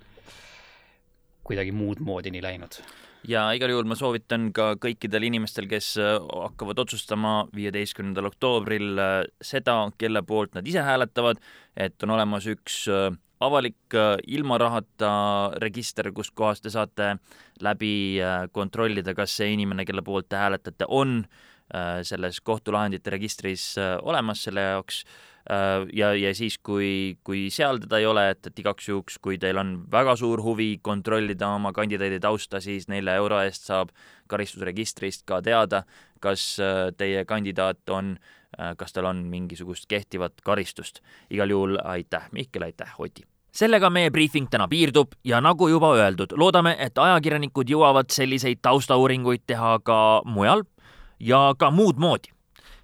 kuidagi 1.51 1.75
muud 1.75 2.03
moodi 2.07 2.31
nii 2.35 2.43
läinud? 2.45 2.81
ja 3.29 3.45
igal 3.57 3.73
juhul 3.73 3.89
ma 3.89 3.97
soovitan 3.99 4.49
ka 4.57 4.75
kõikidel 4.81 5.27
inimestel, 5.29 5.67
kes 5.71 5.93
äh, 6.01 6.17
hakkavad 6.47 6.79
otsustama 6.85 7.35
viieteistkümnendal 7.57 8.31
oktoobril 8.31 9.01
äh, 9.01 9.17
seda, 9.45 9.83
kelle 10.01 10.23
poolt 10.27 10.57
nad 10.57 10.69
ise 10.69 10.85
hääletavad, 10.85 11.43
et 11.77 12.01
on 12.07 12.15
olemas 12.17 12.49
üks 12.51 12.83
äh, 12.89 13.11
avalik 13.41 13.97
ilma 14.29 14.59
rahata 14.61 15.11
register, 15.63 16.11
kust 16.13 16.35
kohast 16.37 16.65
te 16.65 16.73
saate 16.73 17.15
läbi 17.65 18.21
kontrollida, 18.53 19.15
kas 19.17 19.33
see 19.39 19.55
inimene, 19.55 19.87
kelle 19.89 20.05
poolt 20.05 20.29
te 20.29 20.37
hääletate, 20.37 20.85
on 20.89 21.23
selles 22.05 22.41
kohtulahendite 22.45 23.15
registris 23.15 23.65
olemas 23.79 24.43
selle 24.45 24.67
jaoks 24.67 25.05
ja, 25.93 26.13
ja 26.15 26.31
siis, 26.37 26.59
kui, 26.63 27.19
kui 27.27 27.49
seal 27.51 27.81
teda 27.83 27.99
ei 27.99 28.07
ole, 28.07 28.29
et, 28.35 28.47
et 28.47 28.59
igaks 28.63 28.89
juhuks, 28.89 29.19
kui 29.23 29.39
teil 29.41 29.59
on 29.59 29.73
väga 29.91 30.15
suur 30.21 30.43
huvi 30.45 30.77
kontrollida 30.83 31.49
oma 31.57 31.73
kandidaadi 31.75 32.21
tausta, 32.23 32.61
siis 32.63 32.87
nelja 32.93 33.17
euro 33.19 33.41
eest 33.43 33.67
saab 33.67 33.91
karistusregistrist 34.31 35.25
ka 35.27 35.41
teada, 35.43 35.83
kas 36.23 36.55
teie 37.01 37.25
kandidaat 37.27 37.91
on, 37.91 38.15
kas 38.79 38.95
tal 38.95 39.11
on 39.11 39.25
mingisugust 39.33 39.89
kehtivat 39.91 40.39
karistust. 40.47 41.03
igal 41.31 41.51
juhul 41.51 41.79
aitäh, 41.83 42.31
Mihkel, 42.33 42.69
aitäh, 42.69 42.95
Oti! 42.99 43.27
sellega 43.53 43.91
meie 43.91 44.11
briifing 44.11 44.49
täna 44.51 44.69
piirdub 44.71 45.17
ja 45.25 45.41
nagu 45.43 45.69
juba 45.69 45.93
öeldud, 45.99 46.37
loodame, 46.39 46.77
et 46.79 46.99
ajakirjanikud 46.99 47.71
jõuavad 47.71 48.13
selliseid 48.15 48.61
taustauuringuid 48.63 49.43
teha 49.47 49.79
ka 49.83 50.23
mujal 50.25 50.63
ja 51.21 51.51
ka 51.59 51.71
muud 51.75 51.99
moodi. 51.99 52.31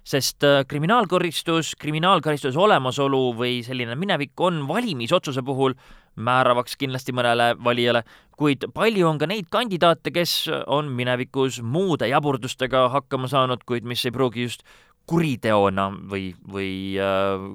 Sest 0.07 0.43
äh, 0.47 0.63
kriminaalkaristus, 0.67 1.73
kriminaalkaristuse 1.79 2.59
olemasolu 2.59 3.33
või 3.37 3.59
selline 3.65 3.95
minevik 3.99 4.39
on 4.39 4.61
valimisotsuse 4.69 5.43
puhul 5.45 5.75
määravaks 6.17 6.77
kindlasti 6.79 7.13
mõnele 7.13 7.51
valijale, 7.63 8.03
kuid 8.37 8.69
palju 8.73 9.07
on 9.09 9.19
ka 9.21 9.27
neid 9.29 9.49
kandidaate, 9.53 10.13
kes 10.15 10.47
on 10.65 10.89
minevikus 10.95 11.59
muude 11.61 12.07
jaburdustega 12.09 12.87
hakkama 12.95 13.29
saanud, 13.29 13.65
kuid 13.67 13.85
mis 13.85 14.05
ei 14.07 14.15
pruugi 14.15 14.47
just 14.47 14.63
kuriteona 15.07 15.89
või, 16.11 16.31
või 16.53 16.71
äh, 17.01 17.45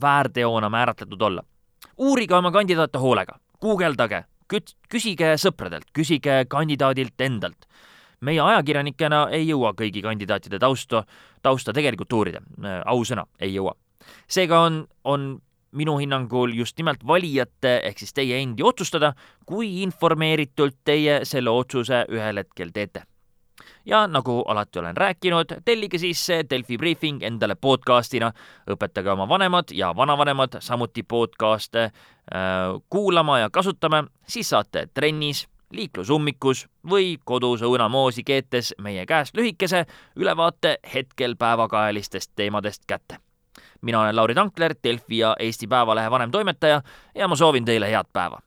väärteona 0.00 0.72
määratletud 0.72 1.22
olla. 1.22 1.44
uurige 1.98 2.34
oma 2.34 2.50
kandidaate 2.54 2.98
hoolega, 2.98 3.38
guugeldage, 3.60 4.24
küsige 4.88 5.34
sõpradelt, 5.36 5.90
küsige 5.92 6.44
kandidaadilt 6.48 7.20
endalt 7.20 7.68
meie 8.20 8.40
ajakirjanikena 8.40 9.26
ei 9.34 9.48
jõua 9.48 9.72
kõigi 9.78 10.02
kandidaatide 10.02 10.58
tausta, 10.58 11.04
tausta 11.42 11.72
tegelikult 11.72 12.12
uurida, 12.12 12.40
ausõna, 12.84 13.26
ei 13.40 13.54
jõua. 13.54 13.74
seega 14.28 14.60
on, 14.60 14.86
on 15.04 15.28
minu 15.72 15.98
hinnangul 15.98 16.54
just 16.54 16.78
nimelt 16.78 17.06
valijate 17.06 17.78
ehk 17.84 17.98
siis 17.98 18.14
teie 18.16 18.40
endi 18.42 18.64
otsustada, 18.64 19.12
kui 19.46 19.82
informeeritult 19.82 20.78
teie 20.84 21.20
selle 21.28 21.50
otsuse 21.50 22.04
ühel 22.08 22.42
hetkel 22.42 22.72
teete. 22.72 23.02
ja 23.84 24.06
nagu 24.06 24.42
alati 24.48 24.78
olen 24.78 24.96
rääkinud, 24.96 25.60
tellige 25.64 25.98
siis 25.98 26.26
see 26.26 26.44
Delfi 26.50 26.78
briefing 26.78 27.22
endale 27.22 27.54
podcastina, 27.54 28.32
õpetage 28.70 29.10
oma 29.10 29.28
vanemad 29.28 29.72
ja 29.72 29.96
vanavanemad 29.96 30.60
samuti 30.60 31.02
podcast'e 31.02 31.84
äh, 31.84 31.92
kuulama 32.90 33.38
ja 33.38 33.50
kasutama, 33.50 34.04
siis 34.26 34.48
saate 34.48 34.88
trennis 34.94 35.48
liiklusummikus 35.72 36.66
või 36.90 37.16
kodus 37.24 37.62
õunamoosi 37.62 38.24
keetes 38.24 38.74
meie 38.82 39.06
käest 39.06 39.36
lühikese 39.36 39.86
ülevaate 40.16 40.78
hetkel 40.94 41.36
päevakajalistest 41.36 42.32
teemadest 42.36 42.82
kätte. 42.86 43.16
mina 43.80 44.00
olen 44.00 44.16
Lauri 44.16 44.34
Tankler, 44.34 44.74
Delfi 44.84 45.18
ja 45.18 45.36
Eesti 45.38 45.66
Päevalehe 45.66 46.10
vanemtoimetaja 46.10 46.82
ja 47.14 47.28
ma 47.28 47.36
soovin 47.36 47.64
teile 47.64 47.90
head 47.90 48.06
päeva 48.12 48.40